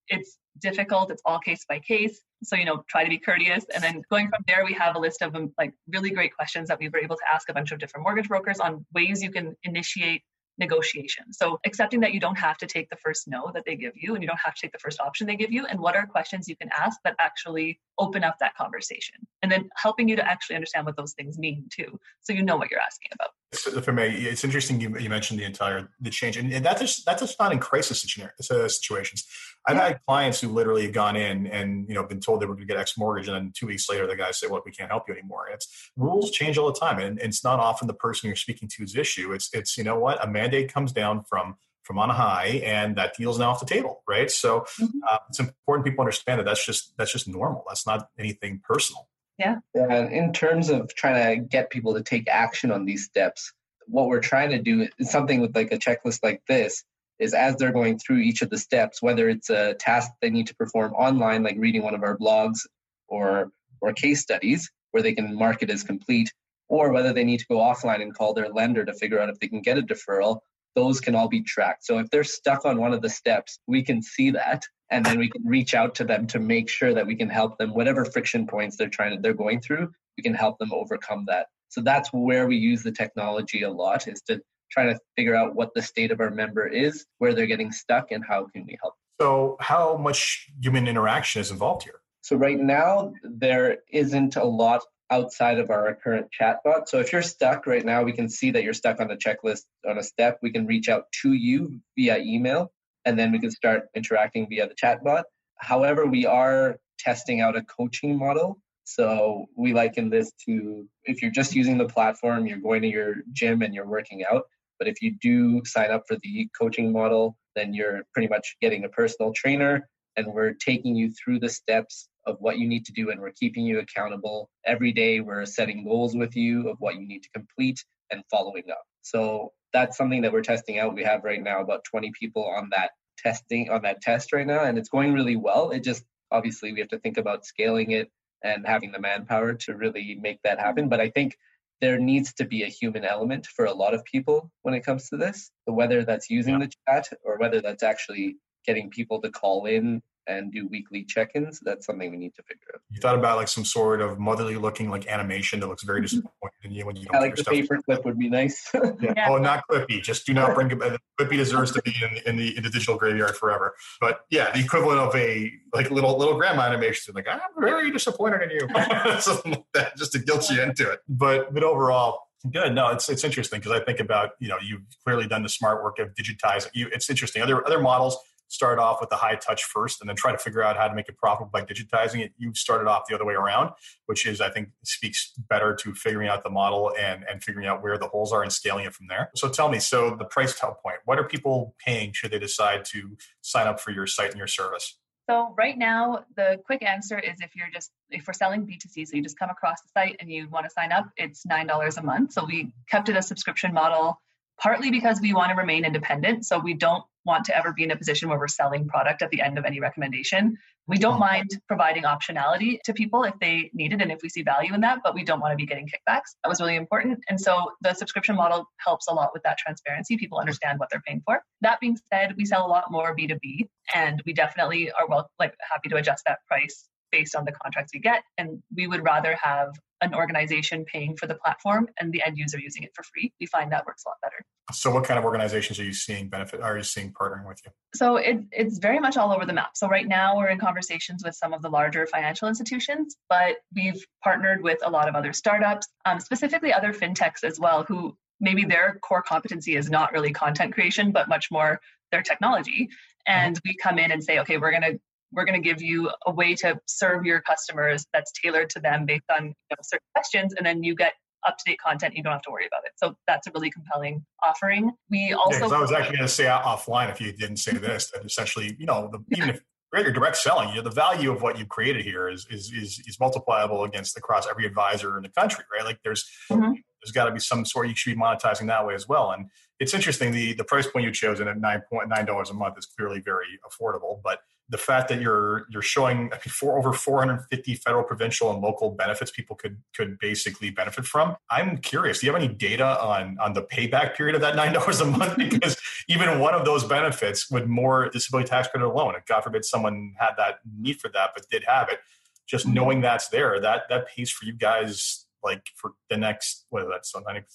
it's 0.07 0.37
difficult 0.59 1.11
it's 1.11 1.21
all 1.25 1.39
case 1.39 1.65
by 1.67 1.79
case 1.79 2.21
so 2.43 2.55
you 2.55 2.65
know 2.65 2.83
try 2.87 3.03
to 3.03 3.09
be 3.09 3.17
courteous 3.17 3.65
and 3.73 3.83
then 3.83 4.01
going 4.11 4.29
from 4.29 4.43
there 4.47 4.63
we 4.65 4.73
have 4.73 4.95
a 4.95 4.99
list 4.99 5.21
of 5.21 5.35
um, 5.35 5.51
like 5.57 5.73
really 5.87 6.11
great 6.11 6.35
questions 6.35 6.67
that 6.67 6.79
we 6.79 6.89
were 6.89 6.99
able 6.99 7.15
to 7.15 7.23
ask 7.33 7.49
a 7.49 7.53
bunch 7.53 7.71
of 7.71 7.79
different 7.79 8.03
mortgage 8.03 8.27
brokers 8.27 8.59
on 8.59 8.85
ways 8.93 9.23
you 9.23 9.31
can 9.31 9.55
initiate 9.63 10.21
negotiation. 10.57 11.33
So 11.33 11.59
accepting 11.65 11.99
that 12.01 12.13
you 12.13 12.19
don't 12.19 12.37
have 12.37 12.57
to 12.57 12.67
take 12.67 12.89
the 12.89 12.95
first 12.97 13.27
no 13.27 13.51
that 13.53 13.63
they 13.65 13.75
give 13.75 13.93
you 13.95 14.13
and 14.13 14.23
you 14.23 14.27
don't 14.27 14.39
have 14.43 14.53
to 14.55 14.61
take 14.61 14.71
the 14.71 14.79
first 14.79 14.99
option 14.99 15.25
they 15.25 15.35
give 15.35 15.51
you 15.51 15.65
and 15.65 15.79
what 15.79 15.95
are 15.95 16.05
questions 16.05 16.47
you 16.47 16.55
can 16.55 16.69
ask 16.77 16.99
that 17.03 17.15
actually 17.19 17.79
open 17.97 18.23
up 18.23 18.37
that 18.39 18.55
conversation. 18.55 19.15
And 19.41 19.51
then 19.51 19.69
helping 19.75 20.07
you 20.07 20.15
to 20.15 20.27
actually 20.27 20.55
understand 20.55 20.85
what 20.85 20.95
those 20.95 21.13
things 21.13 21.37
mean 21.37 21.67
too. 21.71 21.99
So 22.21 22.33
you 22.33 22.43
know 22.43 22.57
what 22.57 22.69
you're 22.69 22.79
asking 22.79 23.09
about. 23.13 23.31
For 23.55 23.91
me, 23.91 24.07
it's 24.07 24.43
interesting 24.43 24.81
you, 24.81 24.97
you 24.97 25.09
mentioned 25.09 25.39
the 25.39 25.43
entire 25.43 25.89
the 25.99 26.09
change, 26.09 26.37
and, 26.37 26.51
and 26.51 26.65
that's 26.65 26.81
just 26.81 27.05
that's 27.05 27.21
just 27.21 27.39
not 27.39 27.51
in 27.51 27.59
crisis 27.59 28.05
uh, 28.51 28.67
situations. 28.67 29.25
I've 29.67 29.77
yeah. 29.77 29.87
had 29.89 29.99
clients 30.05 30.41
who 30.41 30.49
literally 30.49 30.83
have 30.83 30.93
gone 30.93 31.15
in 31.15 31.47
and 31.47 31.87
you 31.87 31.95
know 31.95 32.03
been 32.03 32.19
told 32.19 32.41
they 32.41 32.45
were 32.45 32.55
going 32.55 32.67
to 32.67 32.73
get 32.73 32.79
X 32.79 32.97
mortgage, 32.97 33.27
and 33.27 33.35
then 33.35 33.53
two 33.55 33.67
weeks 33.67 33.89
later 33.89 34.07
the 34.07 34.15
guys 34.15 34.39
say, 34.39 34.47
"Well, 34.47 34.61
we 34.65 34.71
can't 34.71 34.89
help 34.89 35.07
you 35.07 35.13
anymore." 35.13 35.45
And 35.45 35.55
it's 35.55 35.91
rules 35.95 36.31
change 36.31 36.57
all 36.57 36.71
the 36.71 36.79
time, 36.79 36.99
and, 36.99 37.19
and 37.19 37.29
it's 37.29 37.43
not 37.43 37.59
often 37.59 37.87
the 37.87 37.93
person 37.93 38.27
you're 38.27 38.35
speaking 38.35 38.69
to's 38.69 38.95
issue. 38.95 39.33
It's 39.33 39.49
it's 39.53 39.77
you 39.77 39.83
know 39.83 39.97
what 39.97 40.23
a 40.23 40.27
mandate 40.27 40.73
comes 40.73 40.91
down 40.91 41.23
from 41.23 41.55
from 41.83 41.99
on 41.99 42.09
high, 42.09 42.61
and 42.65 42.95
that 42.95 43.15
deal's 43.17 43.39
now 43.39 43.51
off 43.51 43.59
the 43.59 43.65
table, 43.65 44.03
right? 44.07 44.31
So 44.31 44.61
mm-hmm. 44.61 44.99
uh, 45.09 45.17
it's 45.29 45.39
important 45.39 45.85
people 45.85 46.01
understand 46.01 46.39
that 46.39 46.45
that's 46.45 46.65
just 46.65 46.93
that's 46.97 47.11
just 47.11 47.27
normal. 47.27 47.63
That's 47.67 47.85
not 47.85 48.09
anything 48.17 48.61
personal. 48.63 49.07
Yeah. 49.39 49.55
And 49.73 50.11
in 50.11 50.31
terms 50.33 50.69
of 50.69 50.93
trying 50.93 51.39
to 51.39 51.45
get 51.45 51.69
people 51.69 51.93
to 51.95 52.03
take 52.03 52.27
action 52.29 52.71
on 52.71 52.85
these 52.85 53.05
steps, 53.05 53.51
what 53.87 54.07
we're 54.07 54.19
trying 54.19 54.51
to 54.51 54.61
do 54.61 54.87
is 54.99 55.11
something 55.11 55.41
with 55.41 55.55
like 55.55 55.71
a 55.71 55.77
checklist 55.77 56.19
like 56.23 56.41
this 56.47 56.83
is 57.19 57.33
as 57.33 57.55
they're 57.55 57.71
going 57.71 57.99
through 57.99 58.17
each 58.17 58.41
of 58.41 58.49
the 58.49 58.57
steps, 58.57 59.01
whether 59.01 59.29
it's 59.29 59.49
a 59.49 59.75
task 59.75 60.11
they 60.21 60.29
need 60.29 60.47
to 60.47 60.55
perform 60.55 60.93
online, 60.93 61.43
like 61.43 61.55
reading 61.57 61.83
one 61.83 61.95
of 61.95 62.03
our 62.03 62.17
blogs 62.17 62.59
or 63.07 63.51
or 63.81 63.93
case 63.93 64.21
studies 64.21 64.71
where 64.91 65.03
they 65.03 65.13
can 65.13 65.35
mark 65.35 65.61
it 65.61 65.69
as 65.69 65.83
complete, 65.83 66.31
or 66.69 66.91
whether 66.91 67.11
they 67.13 67.23
need 67.23 67.39
to 67.39 67.45
go 67.49 67.57
offline 67.57 68.01
and 68.01 68.15
call 68.15 68.33
their 68.33 68.49
lender 68.49 68.85
to 68.85 68.93
figure 68.93 69.19
out 69.19 69.29
if 69.29 69.39
they 69.39 69.47
can 69.47 69.61
get 69.61 69.77
a 69.77 69.81
deferral, 69.81 70.39
those 70.75 70.99
can 70.99 71.15
all 71.15 71.27
be 71.27 71.41
tracked. 71.41 71.85
So 71.85 71.99
if 71.99 72.09
they're 72.09 72.23
stuck 72.23 72.65
on 72.65 72.79
one 72.79 72.93
of 72.93 73.01
the 73.01 73.09
steps, 73.09 73.59
we 73.67 73.83
can 73.83 74.01
see 74.01 74.31
that 74.31 74.63
and 74.89 75.05
then 75.05 75.17
we 75.17 75.29
can 75.29 75.45
reach 75.45 75.73
out 75.73 75.95
to 75.95 76.03
them 76.03 76.27
to 76.27 76.39
make 76.39 76.69
sure 76.69 76.93
that 76.93 77.07
we 77.07 77.15
can 77.15 77.29
help 77.29 77.57
them 77.57 77.73
whatever 77.73 78.05
friction 78.05 78.45
points 78.45 78.77
they're 78.77 78.89
trying 78.89 79.15
to 79.15 79.21
they're 79.21 79.33
going 79.33 79.59
through 79.59 79.89
we 80.17 80.23
can 80.23 80.33
help 80.33 80.57
them 80.59 80.71
overcome 80.73 81.25
that. 81.27 81.47
So 81.69 81.81
that's 81.81 82.09
where 82.13 82.47
we 82.47 82.55
use 82.55 82.83
the 82.83 82.91
technology 82.91 83.63
a 83.63 83.69
lot 83.69 84.07
is 84.07 84.21
to 84.27 84.41
try 84.71 84.85
to 84.85 84.99
figure 85.15 85.35
out 85.35 85.55
what 85.55 85.73
the 85.73 85.81
state 85.81 86.11
of 86.11 86.19
our 86.19 86.29
member 86.29 86.67
is 86.67 87.05
where 87.17 87.33
they're 87.33 87.47
getting 87.47 87.71
stuck 87.71 88.11
and 88.11 88.23
how 88.27 88.47
can 88.47 88.65
we 88.65 88.77
help. 88.81 88.93
So 89.21 89.57
how 89.59 89.97
much 89.97 90.49
human 90.61 90.87
interaction 90.87 91.41
is 91.41 91.51
involved 91.51 91.83
here? 91.83 92.01
So 92.21 92.35
right 92.35 92.59
now 92.59 93.13
there 93.23 93.79
isn't 93.91 94.35
a 94.35 94.43
lot 94.43 94.81
outside 95.09 95.59
of 95.59 95.69
our 95.69 95.93
current 95.95 96.27
chatbot. 96.39 96.87
So 96.87 96.99
if 96.99 97.11
you're 97.11 97.21
stuck 97.21 97.67
right 97.67 97.85
now, 97.85 98.03
we 98.03 98.13
can 98.13 98.29
see 98.29 98.51
that 98.51 98.63
you're 98.63 98.73
stuck 98.73 98.99
on 98.99 99.11
a 99.11 99.17
checklist 99.17 99.63
on 99.87 99.97
a 99.97 100.03
step. 100.03 100.39
We 100.41 100.51
can 100.51 100.65
reach 100.65 100.89
out 100.89 101.05
to 101.21 101.33
you 101.33 101.79
via 101.95 102.17
email 102.17 102.71
and 103.05 103.17
then 103.17 103.31
we 103.31 103.39
can 103.39 103.51
start 103.51 103.89
interacting 103.95 104.47
via 104.49 104.67
the 104.67 104.75
chatbot. 104.75 105.23
However, 105.57 106.05
we 106.05 106.25
are 106.25 106.77
testing 106.99 107.41
out 107.41 107.55
a 107.55 107.63
coaching 107.63 108.17
model. 108.17 108.59
So 108.85 109.45
we 109.55 109.73
liken 109.73 110.09
this 110.09 110.31
to 110.45 110.87
if 111.05 111.21
you're 111.21 111.31
just 111.31 111.55
using 111.55 111.77
the 111.77 111.87
platform, 111.87 112.45
you're 112.47 112.59
going 112.59 112.81
to 112.81 112.89
your 112.89 113.15
gym 113.31 113.61
and 113.61 113.73
you're 113.73 113.87
working 113.87 114.23
out. 114.29 114.43
But 114.79 114.87
if 114.87 115.01
you 115.01 115.15
do 115.21 115.63
sign 115.65 115.91
up 115.91 116.03
for 116.07 116.17
the 116.21 116.49
coaching 116.57 116.91
model, 116.91 117.37
then 117.55 117.73
you're 117.73 118.03
pretty 118.13 118.27
much 118.27 118.57
getting 118.61 118.83
a 118.83 118.89
personal 118.89 119.31
trainer 119.33 119.87
and 120.15 120.27
we're 120.27 120.53
taking 120.53 120.95
you 120.95 121.11
through 121.11 121.39
the 121.39 121.49
steps 121.49 122.07
of 122.25 122.37
what 122.39 122.57
you 122.57 122.67
need 122.67 122.85
to 122.85 122.93
do 122.93 123.09
and 123.09 123.19
we're 123.19 123.31
keeping 123.31 123.65
you 123.65 123.79
accountable. 123.79 124.49
Every 124.65 124.91
day 124.91 125.19
we're 125.19 125.45
setting 125.45 125.83
goals 125.83 126.15
with 126.15 126.35
you 126.35 126.69
of 126.69 126.77
what 126.79 126.95
you 126.95 127.07
need 127.07 127.23
to 127.23 127.29
complete 127.29 127.83
and 128.11 128.23
following 128.31 128.63
up. 128.71 128.83
So 129.01 129.51
that's 129.73 129.97
something 129.97 130.21
that 130.21 130.31
we're 130.31 130.41
testing 130.41 130.79
out. 130.79 130.93
We 130.93 131.03
have 131.03 131.23
right 131.23 131.41
now 131.41 131.61
about 131.61 131.83
20 131.85 132.11
people 132.19 132.45
on 132.45 132.69
that 132.71 132.91
testing 133.17 133.69
on 133.69 133.83
that 133.83 134.01
test 134.01 134.33
right 134.33 134.47
now 134.47 134.63
and 134.63 134.77
it's 134.77 134.89
going 134.89 135.13
really 135.13 135.35
well. 135.35 135.71
It 135.71 135.83
just 135.83 136.03
obviously 136.31 136.73
we 136.73 136.79
have 136.79 136.89
to 136.89 136.99
think 136.99 137.17
about 137.17 137.45
scaling 137.45 137.91
it 137.91 138.09
and 138.43 138.65
having 138.65 138.91
the 138.91 138.99
manpower 138.99 139.53
to 139.53 139.75
really 139.75 140.17
make 140.21 140.39
that 140.43 140.59
happen. 140.59 140.89
But 140.89 140.99
I 140.99 141.09
think 141.09 141.37
there 141.81 141.99
needs 141.99 142.33
to 142.33 142.45
be 142.45 142.63
a 142.63 142.67
human 142.67 143.03
element 143.03 143.45
for 143.45 143.65
a 143.65 143.73
lot 143.73 143.93
of 143.93 144.05
people 144.05 144.51
when 144.61 144.73
it 144.73 144.85
comes 144.85 145.09
to 145.09 145.17
this. 145.17 145.51
Whether 145.65 146.03
that's 146.03 146.29
using 146.29 146.59
yeah. 146.59 146.67
the 146.67 146.71
chat 146.87 147.09
or 147.23 147.37
whether 147.37 147.61
that's 147.61 147.83
actually 147.83 148.37
getting 148.65 148.89
people 148.89 149.21
to 149.21 149.29
call 149.29 149.65
in 149.65 150.01
and 150.27 150.51
do 150.51 150.67
weekly 150.67 151.03
check-ins 151.03 151.59
that's 151.61 151.85
something 151.85 152.11
we 152.11 152.17
need 152.17 152.33
to 152.35 152.43
figure 152.43 152.67
out 152.73 152.81
you 152.89 152.99
thought 152.99 153.15
about 153.15 153.37
like 153.37 153.47
some 153.47 153.65
sort 153.65 154.01
of 154.01 154.19
motherly 154.19 154.55
looking 154.55 154.89
like 154.89 155.07
animation 155.07 155.59
that 155.59 155.67
looks 155.67 155.83
very 155.83 155.99
mm-hmm. 155.99 156.03
disappointing 156.03 156.59
in 156.63 156.71
you 156.71 156.85
when 156.85 156.95
you 156.95 157.05
don't 157.05 157.15
I 157.15 157.19
like 157.19 157.35
the 157.35 157.43
paper 157.43 157.79
clip 157.83 158.05
would 158.05 158.17
be 158.17 158.29
nice 158.29 158.69
yeah. 158.73 158.91
yeah. 159.01 159.29
oh 159.29 159.37
not 159.37 159.63
clippy 159.69 160.01
just 160.01 160.25
do 160.25 160.33
not 160.33 160.55
bring 160.55 160.71
it 160.71 160.79
clippy 161.19 161.37
deserves 161.37 161.71
to 161.71 161.81
be 161.81 161.93
in, 162.01 162.17
in, 162.25 162.37
the 162.37 162.57
in 162.57 162.63
the 162.63 162.69
digital 162.69 162.97
graveyard 162.97 163.35
forever 163.35 163.73
but 163.99 164.21
yeah 164.29 164.51
the 164.51 164.59
equivalent 164.59 164.99
of 164.99 165.15
a 165.15 165.51
like 165.73 165.91
little 165.91 166.17
little 166.17 166.35
grandma 166.35 166.63
animation 166.63 167.13
like 167.15 167.27
i'm 167.29 167.39
very 167.59 167.91
disappointed 167.91 168.41
in 168.41 168.49
you 168.51 169.19
something 169.19 169.51
like 169.51 169.65
that 169.73 169.97
just 169.97 170.11
to 170.11 170.19
guilt 170.19 170.49
you 170.49 170.61
into 170.61 170.89
it 170.89 170.99
but 171.07 171.53
but 171.53 171.63
overall 171.63 172.19
Good. 172.51 172.75
No, 172.75 172.89
it's 172.89 173.07
it's 173.07 173.23
interesting 173.23 173.59
because 173.59 173.71
I 173.71 173.81
think 173.85 174.01
about 174.01 174.31
you 174.39 174.49
know 174.49 174.57
you've 174.61 174.81
clearly 175.05 175.27
done 175.27 175.43
the 175.43 175.49
smart 175.49 175.81
work 175.81 175.97
of 175.99 176.09
digitizing. 176.13 176.71
You, 176.73 176.89
it's 176.91 177.09
interesting. 177.09 177.41
Other 177.41 177.65
other 177.65 177.79
models 177.79 178.17
start 178.53 178.77
off 178.77 179.01
with 179.01 179.09
the 179.09 179.15
high 179.15 179.33
touch 179.33 179.63
first 179.63 179.99
and 179.99 180.07
then 180.07 180.15
try 180.15 180.31
to 180.31 180.37
figure 180.37 180.61
out 180.61 180.77
how 180.77 180.87
to 180.87 180.93
make 180.93 181.09
it 181.09 181.17
profitable 181.17 181.49
by 181.51 181.61
digitizing 181.61 182.23
it. 182.23 182.33
You've 182.37 182.55
started 182.55 182.87
off 182.87 183.05
the 183.09 183.15
other 183.15 183.25
way 183.25 183.33
around, 183.33 183.71
which 184.05 184.27
is, 184.27 184.41
I 184.41 184.49
think, 184.49 184.69
speaks 184.83 185.33
better 185.49 185.75
to 185.75 185.93
figuring 185.95 186.27
out 186.27 186.43
the 186.43 186.51
model 186.51 186.93
and, 186.97 187.25
and 187.27 187.43
figuring 187.43 187.67
out 187.67 187.81
where 187.81 187.97
the 187.97 188.07
holes 188.07 188.31
are 188.31 188.43
and 188.43 188.53
scaling 188.53 188.85
it 188.85 188.93
from 188.93 189.07
there. 189.07 189.31
So 189.35 189.49
tell 189.49 189.69
me, 189.69 189.79
so 189.79 190.15
the 190.15 190.25
price 190.25 190.57
tell 190.57 190.75
point, 190.75 190.97
what 191.05 191.17
are 191.17 191.23
people 191.23 191.75
paying 191.83 192.13
should 192.13 192.29
they 192.29 192.37
decide 192.37 192.85
to 192.85 193.17
sign 193.41 193.65
up 193.65 193.79
for 193.79 193.89
your 193.89 194.05
site 194.05 194.29
and 194.29 194.37
your 194.37 194.47
service? 194.47 194.99
So 195.27 195.55
right 195.57 195.77
now, 195.77 196.25
the 196.35 196.59
quick 196.65 196.83
answer 196.83 197.17
is 197.17 197.39
if 197.39 197.55
you're 197.55 197.69
just 197.73 197.91
if 198.09 198.27
we're 198.27 198.33
selling 198.33 198.67
B2C, 198.67 199.07
so 199.07 199.15
you 199.15 199.23
just 199.23 199.39
come 199.39 199.49
across 199.49 199.81
the 199.81 199.87
site 199.93 200.17
and 200.19 200.29
you 200.29 200.49
want 200.49 200.65
to 200.65 200.69
sign 200.69 200.91
up, 200.91 201.09
it's 201.15 201.45
nine 201.45 201.65
dollars 201.65 201.97
a 201.97 202.03
month. 202.03 202.33
So 202.33 202.43
we 202.45 202.73
kept 202.91 203.07
it 203.07 203.15
a 203.15 203.21
subscription 203.21 203.73
model 203.73 204.19
partly 204.63 204.89
because 204.89 205.19
we 205.19 205.33
want 205.33 205.49
to 205.49 205.55
remain 205.55 205.83
independent. 205.83 206.45
So 206.45 206.57
we 206.57 206.73
don't 206.73 207.03
want 207.25 207.45
to 207.45 207.55
ever 207.55 207.73
be 207.73 207.83
in 207.83 207.91
a 207.91 207.97
position 207.97 208.29
where 208.29 208.39
we're 208.39 208.47
selling 208.47 208.87
product 208.87 209.21
at 209.21 209.29
the 209.29 209.41
end 209.41 209.57
of 209.57 209.65
any 209.65 209.79
recommendation. 209.81 210.57
We 210.87 210.97
don't 210.97 211.13
mm-hmm. 211.13 211.19
mind 211.19 211.49
providing 211.67 212.03
optionality 212.03 212.79
to 212.85 212.93
people 212.93 213.23
if 213.23 213.33
they 213.39 213.71
need 213.73 213.93
it 213.93 214.01
and 214.01 214.11
if 214.11 214.19
we 214.23 214.29
see 214.29 214.41
value 214.41 214.73
in 214.73 214.81
that, 214.81 214.99
but 215.03 215.13
we 215.13 215.23
don't 215.23 215.39
want 215.39 215.51
to 215.51 215.57
be 215.57 215.65
getting 215.65 215.87
kickbacks. 215.87 216.35
That 216.43 216.49
was 216.49 216.61
really 216.61 216.75
important. 216.75 217.19
And 217.29 217.39
so 217.39 217.71
the 217.81 217.93
subscription 217.93 218.35
model 218.35 218.65
helps 218.77 219.07
a 219.07 219.13
lot 219.13 219.31
with 219.33 219.43
that 219.43 219.57
transparency. 219.57 220.17
People 220.17 220.39
understand 220.39 220.79
what 220.79 220.89
they're 220.91 221.03
paying 221.05 221.21
for. 221.25 221.41
That 221.61 221.79
being 221.79 221.97
said, 222.11 222.35
we 222.37 222.45
sell 222.45 222.65
a 222.65 222.67
lot 222.67 222.85
more 222.89 223.15
B2B 223.15 223.67
and 223.93 224.21
we 224.25 224.33
definitely 224.33 224.91
are 224.91 225.07
well 225.07 225.29
like 225.39 225.53
happy 225.71 225.89
to 225.89 225.97
adjust 225.97 226.23
that 226.25 226.39
price 226.47 226.89
based 227.13 227.35
on 227.35 227.45
the 227.45 227.51
contracts 227.51 227.91
we 227.93 227.99
get. 227.99 228.23
And 228.39 228.61
we 228.75 228.87
would 228.87 229.03
rather 229.03 229.37
have 229.41 229.69
an 230.01 230.13
organization 230.13 230.83
paying 230.83 231.15
for 231.15 231.27
the 231.27 231.35
platform 231.35 231.87
and 231.99 232.11
the 232.11 232.21
end 232.25 232.37
user 232.37 232.59
using 232.59 232.83
it 232.83 232.91
for 232.95 233.03
free. 233.03 233.31
We 233.39 233.45
find 233.45 233.71
that 233.71 233.85
works 233.85 234.03
a 234.05 234.09
lot 234.09 234.17
better. 234.21 234.43
So, 234.71 234.91
what 234.91 235.03
kind 235.03 235.17
of 235.17 235.23
organizations 235.25 235.79
are 235.79 235.83
you 235.83 235.93
seeing 235.93 236.29
benefit? 236.29 236.61
Are 236.61 236.75
you 236.75 236.83
seeing 236.83 237.13
partnering 237.13 237.47
with 237.47 237.61
you? 237.65 237.71
So, 237.93 238.17
it, 238.17 238.39
it's 238.51 238.79
very 238.79 238.99
much 238.99 239.15
all 239.15 239.31
over 239.31 239.45
the 239.45 239.53
map. 239.53 239.71
So, 239.75 239.87
right 239.87 240.07
now 240.07 240.37
we're 240.37 240.49
in 240.49 240.59
conversations 240.59 241.23
with 241.23 241.35
some 241.35 241.53
of 241.53 241.61
the 241.61 241.69
larger 241.69 242.07
financial 242.07 242.47
institutions, 242.47 243.15
but 243.29 243.57
we've 243.75 244.03
partnered 244.23 244.63
with 244.63 244.79
a 244.83 244.89
lot 244.89 245.07
of 245.07 245.15
other 245.15 245.33
startups, 245.33 245.87
um, 246.05 246.19
specifically 246.19 246.73
other 246.73 246.93
fintechs 246.93 247.43
as 247.43 247.59
well, 247.59 247.83
who 247.83 248.17
maybe 248.39 248.65
their 248.65 248.99
core 249.01 249.21
competency 249.21 249.75
is 249.75 249.89
not 249.89 250.11
really 250.11 250.31
content 250.31 250.73
creation, 250.73 251.11
but 251.11 251.29
much 251.29 251.49
more 251.51 251.79
their 252.11 252.21
technology. 252.21 252.89
And 253.25 253.59
we 253.65 253.75
come 253.75 253.99
in 253.99 254.11
and 254.11 254.23
say, 254.23 254.39
okay, 254.39 254.57
we're 254.57 254.71
going 254.71 254.83
to 254.83 254.99
we're 255.33 255.45
going 255.45 255.61
to 255.61 255.67
give 255.67 255.81
you 255.81 256.09
a 256.25 256.31
way 256.31 256.55
to 256.55 256.79
serve 256.85 257.25
your 257.25 257.41
customers 257.41 258.05
that's 258.13 258.31
tailored 258.31 258.69
to 258.71 258.79
them 258.79 259.05
based 259.05 259.25
on 259.35 259.45
you 259.45 259.51
know, 259.51 259.77
certain 259.81 260.05
questions 260.15 260.53
and 260.53 260.65
then 260.65 260.83
you 260.83 260.95
get 260.95 261.13
up 261.45 261.57
to 261.57 261.63
date 261.65 261.79
content 261.79 262.15
you 262.15 262.23
don't 262.23 262.33
have 262.33 262.41
to 262.41 262.51
worry 262.51 262.67
about 262.67 262.85
it. 262.85 262.91
So 262.95 263.15
that's 263.27 263.47
a 263.47 263.51
really 263.53 263.69
compelling 263.69 264.25
offering. 264.41 264.91
We 265.09 265.33
also 265.33 265.67
yeah, 265.67 265.75
i 265.75 265.79
was 265.79 265.91
actually 265.91 266.17
going 266.17 266.27
to 266.27 266.33
say 266.33 266.45
offline 266.45 267.11
if 267.11 267.19
you 267.19 267.33
didn't 267.33 267.57
say 267.57 267.73
this 267.73 268.11
that 268.11 268.25
essentially 268.25 268.75
you 268.79 268.85
know 268.85 269.09
the, 269.11 269.19
even 269.35 269.49
if 269.49 269.61
you're 269.93 270.11
direct 270.11 270.37
selling 270.37 270.69
you 270.69 270.75
know, 270.75 270.81
the 270.81 270.89
value 270.89 271.31
of 271.31 271.41
what 271.41 271.59
you've 271.59 271.69
created 271.69 272.03
here 272.03 272.27
is, 272.29 272.47
is 272.49 272.71
is 272.71 273.01
is 273.05 273.19
multipliable 273.19 273.83
against 273.83 274.17
across 274.17 274.47
every 274.47 274.65
advisor 274.65 275.17
in 275.17 275.23
the 275.23 275.29
country 275.29 275.63
right? 275.73 275.85
Like 275.85 275.99
there's 276.03 276.29
mm-hmm. 276.49 276.71
there's 276.71 277.11
got 277.13 277.25
to 277.25 277.31
be 277.31 277.39
some 277.39 277.65
sort 277.65 277.89
you 277.89 277.95
should 277.95 278.15
be 278.15 278.19
monetizing 278.19 278.67
that 278.67 278.85
way 278.85 278.95
as 278.95 279.07
well. 279.07 279.31
And 279.31 279.47
it's 279.79 279.93
interesting 279.93 280.31
the 280.31 280.53
the 280.53 280.63
price 280.63 280.87
point 280.87 281.05
you 281.05 281.11
chose 281.11 281.41
at 281.41 281.57
nine 281.57 281.81
point 281.89 282.09
nine 282.09 282.25
dollars 282.25 282.49
a 282.49 282.53
month 282.53 282.77
is 282.77 282.85
clearly 282.85 283.19
very 283.19 283.59
affordable 283.67 284.21
but 284.23 284.39
the 284.69 284.77
fact 284.77 285.09
that 285.09 285.21
you're 285.21 285.65
you're 285.69 285.81
showing 285.81 286.31
for 286.47 286.77
over 286.77 286.93
450 286.93 287.75
federal, 287.75 288.03
provincial, 288.03 288.49
and 288.51 288.61
local 288.61 288.91
benefits 288.91 289.29
people 289.29 289.55
could 289.55 289.77
could 289.95 290.17
basically 290.19 290.69
benefit 290.71 291.05
from. 291.05 291.35
I'm 291.49 291.77
curious. 291.77 292.19
Do 292.19 292.27
you 292.27 292.33
have 292.33 292.41
any 292.41 292.53
data 292.53 292.99
on 293.01 293.37
on 293.39 293.53
the 293.53 293.63
payback 293.63 294.15
period 294.15 294.35
of 294.35 294.41
that 294.41 294.55
nine 294.55 294.73
dollars 294.77 295.01
a 295.01 295.05
month? 295.05 295.37
Because 295.53 295.77
even 296.07 296.39
one 296.39 296.53
of 296.53 296.65
those 296.65 296.83
benefits 296.83 297.49
would 297.51 297.67
more 297.67 298.09
disability 298.09 298.49
tax 298.49 298.67
credit 298.67 298.87
alone. 298.87 299.15
If 299.15 299.25
God 299.25 299.41
forbid 299.41 299.65
someone 299.65 300.13
had 300.17 300.31
that 300.37 300.59
need 300.79 300.99
for 300.99 301.09
that 301.09 301.31
but 301.35 301.47
did 301.49 301.63
have 301.67 301.89
it, 301.89 301.99
just 302.47 302.65
mm-hmm. 302.65 302.75
knowing 302.75 303.01
that's 303.01 303.27
there, 303.29 303.59
that 303.59 303.83
that 303.89 304.07
pays 304.07 304.31
for 304.31 304.45
you 304.45 304.53
guys 304.53 305.25
like 305.43 305.67
for 305.75 305.91
the 306.09 306.17
next 306.17 306.65
what 306.69 306.83
is 306.83 306.87
that? 306.89 307.05
So 307.05 307.21
I 307.27 307.33
think 307.33 307.45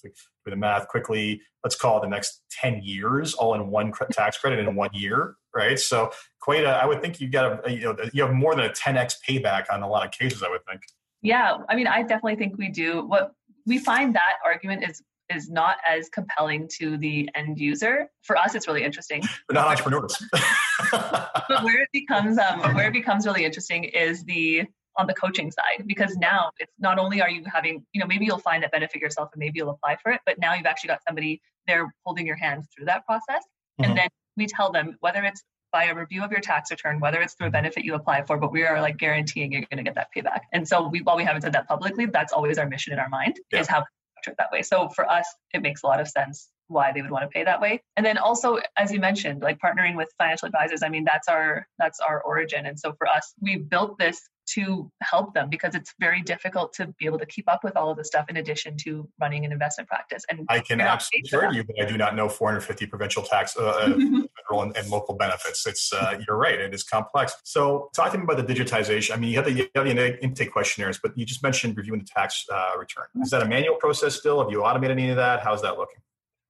do 0.45 0.51
the 0.51 0.55
math 0.55 0.87
quickly. 0.87 1.41
Let's 1.63 1.75
call 1.75 1.97
it 1.97 2.01
the 2.01 2.07
next 2.07 2.43
ten 2.49 2.81
years, 2.83 3.33
all 3.33 3.53
in 3.55 3.69
one 3.69 3.91
tax 4.11 4.37
credit 4.37 4.59
in 4.59 4.75
one 4.75 4.91
year, 4.93 5.35
right? 5.53 5.79
So 5.79 6.11
quite 6.49 6.63
a. 6.63 6.69
I 6.69 6.85
would 6.85 7.01
think 7.01 7.21
you 7.21 7.29
got 7.29 7.67
a 7.67 7.71
you 7.71 7.81
know 7.81 7.95
you 8.11 8.23
have 8.23 8.33
more 8.33 8.55
than 8.55 8.65
a 8.65 8.73
ten 8.73 8.97
x 8.97 9.19
payback 9.27 9.65
on 9.71 9.83
a 9.83 9.87
lot 9.87 10.03
of 10.03 10.11
cases. 10.11 10.41
I 10.41 10.49
would 10.49 10.65
think. 10.67 10.81
Yeah, 11.21 11.57
I 11.69 11.75
mean, 11.75 11.85
I 11.85 12.01
definitely 12.01 12.37
think 12.37 12.57
we 12.57 12.69
do. 12.69 13.05
What 13.05 13.33
we 13.67 13.77
find 13.77 14.15
that 14.15 14.35
argument 14.43 14.83
is 14.89 15.03
is 15.29 15.47
not 15.47 15.77
as 15.87 16.09
compelling 16.09 16.67
to 16.79 16.97
the 16.97 17.29
end 17.35 17.59
user. 17.59 18.09
For 18.23 18.35
us, 18.35 18.55
it's 18.55 18.67
really 18.67 18.83
interesting. 18.83 19.21
But 19.47 19.53
not 19.53 19.67
entrepreneurs. 19.67 20.17
but 20.91 21.63
where 21.63 21.83
it 21.83 21.89
becomes 21.93 22.39
um, 22.39 22.61
where 22.73 22.87
it 22.87 22.93
becomes 22.93 23.27
really 23.27 23.45
interesting 23.45 23.83
is 23.83 24.23
the 24.23 24.63
on 24.97 25.05
the 25.05 25.13
coaching 25.13 25.51
side 25.51 25.85
because 25.85 26.17
now 26.17 26.49
it's 26.57 26.73
not 26.79 26.97
only 26.97 27.21
are 27.21 27.29
you 27.29 27.43
having 27.45 27.85
you 27.93 28.01
know 28.01 28.07
maybe 28.07 28.25
you'll 28.25 28.39
find 28.39 28.63
that 28.63 28.71
benefit 28.71 28.99
yourself 28.99 29.29
and 29.33 29.39
maybe 29.39 29.59
you'll 29.59 29.69
apply 29.69 29.95
for 30.01 30.11
it 30.11 30.19
but 30.25 30.37
now 30.39 30.53
you've 30.55 30.65
actually 30.65 30.89
got 30.89 30.99
somebody 31.07 31.39
there 31.67 31.93
holding 32.05 32.25
your 32.25 32.35
hand 32.35 32.65
through 32.75 32.85
that 32.85 33.05
process 33.05 33.43
mm-hmm. 33.79 33.83
and 33.83 33.97
then 33.97 34.07
we 34.35 34.45
tell 34.45 34.71
them 34.71 34.97
whether 34.99 35.23
it's 35.23 35.43
by 35.71 35.85
a 35.85 35.95
review 35.95 36.23
of 36.23 36.31
your 36.31 36.41
tax 36.41 36.71
return 36.71 36.99
whether 36.99 37.21
it's 37.21 37.33
through 37.33 37.47
a 37.47 37.51
benefit 37.51 37.83
you 37.83 37.95
apply 37.95 38.23
for 38.23 38.37
but 38.37 38.51
we 38.51 38.63
are 38.63 38.81
like 38.81 38.97
guaranteeing 38.97 39.51
you're 39.51 39.61
going 39.71 39.77
to 39.77 39.83
get 39.83 39.95
that 39.95 40.07
payback. 40.15 40.41
And 40.53 40.67
so 40.67 40.87
we 40.87 41.01
while 41.01 41.17
we 41.17 41.23
haven't 41.23 41.41
said 41.41 41.53
that 41.53 41.67
publicly 41.67 42.05
that's 42.05 42.33
always 42.33 42.57
our 42.57 42.67
mission 42.67 42.93
in 42.93 42.99
our 42.99 43.09
mind 43.09 43.39
yeah. 43.51 43.59
is 43.61 43.67
how 43.67 43.79
it 43.79 44.35
that 44.37 44.51
way. 44.51 44.61
So 44.61 44.89
for 44.89 45.09
us 45.09 45.25
it 45.53 45.61
makes 45.61 45.83
a 45.83 45.87
lot 45.87 45.99
of 45.99 46.07
sense 46.07 46.49
why 46.67 46.91
they 46.91 47.01
would 47.01 47.09
want 47.09 47.23
to 47.23 47.29
pay 47.29 47.43
that 47.43 47.61
way. 47.61 47.81
And 47.97 48.05
then 48.05 48.17
also 48.17 48.59
as 48.77 48.91
you 48.91 48.99
mentioned 48.99 49.41
like 49.41 49.59
partnering 49.59 49.95
with 49.95 50.09
financial 50.17 50.47
advisors 50.47 50.83
i 50.83 50.89
mean 50.89 51.03
that's 51.03 51.27
our 51.27 51.67
that's 51.77 51.99
our 51.99 52.21
origin. 52.21 52.65
And 52.65 52.79
so 52.79 52.93
for 52.97 53.07
us 53.07 53.33
we 53.39 53.57
built 53.57 53.97
this 53.97 54.19
to 54.53 54.91
help 55.01 55.33
them 55.33 55.49
because 55.49 55.75
it's 55.75 55.93
very 55.99 56.21
difficult 56.21 56.73
to 56.73 56.87
be 56.99 57.05
able 57.05 57.19
to 57.19 57.25
keep 57.25 57.49
up 57.49 57.63
with 57.63 57.75
all 57.75 57.91
of 57.91 57.97
the 57.97 58.03
stuff 58.03 58.25
in 58.29 58.37
addition 58.37 58.75
to 58.77 59.07
running 59.19 59.45
an 59.45 59.51
investment 59.51 59.87
practice. 59.87 60.23
And 60.29 60.45
I 60.49 60.59
can 60.59 60.81
absolutely 60.81 61.27
assure 61.27 61.53
you, 61.53 61.63
but 61.63 61.75
I 61.81 61.85
do 61.85 61.97
not 61.97 62.15
know 62.15 62.27
450 62.27 62.87
provincial 62.87 63.23
tax, 63.23 63.55
uh, 63.57 63.61
uh 63.61 63.97
federal 64.49 64.63
and, 64.63 64.75
and, 64.77 64.89
local 64.89 65.15
benefits. 65.15 65.65
It's 65.65 65.93
uh, 65.93 66.19
you're 66.27 66.37
right; 66.37 66.59
it 66.59 66.73
is 66.73 66.83
complex. 66.83 67.35
So, 67.43 67.89
talking 67.95 68.21
about 68.21 68.37
the 68.37 68.53
digitization, 68.53 69.15
I 69.15 69.17
mean, 69.17 69.31
you 69.31 69.37
have 69.37 69.45
the, 69.45 69.51
you 69.51 69.67
have 69.75 69.85
the 69.85 70.23
intake 70.23 70.51
questionnaires, 70.51 70.99
but 71.01 71.17
you 71.17 71.25
just 71.25 71.43
mentioned 71.43 71.77
reviewing 71.77 71.99
the 71.99 72.05
tax 72.05 72.45
uh, 72.51 72.71
return. 72.77 73.05
Is 73.21 73.29
that 73.31 73.41
a 73.41 73.47
manual 73.47 73.75
process 73.75 74.15
still? 74.15 74.41
Have 74.41 74.51
you 74.51 74.63
automated 74.63 74.97
any 74.97 75.09
of 75.09 75.17
that? 75.17 75.41
How's 75.41 75.61
that 75.61 75.77
looking? 75.77 76.01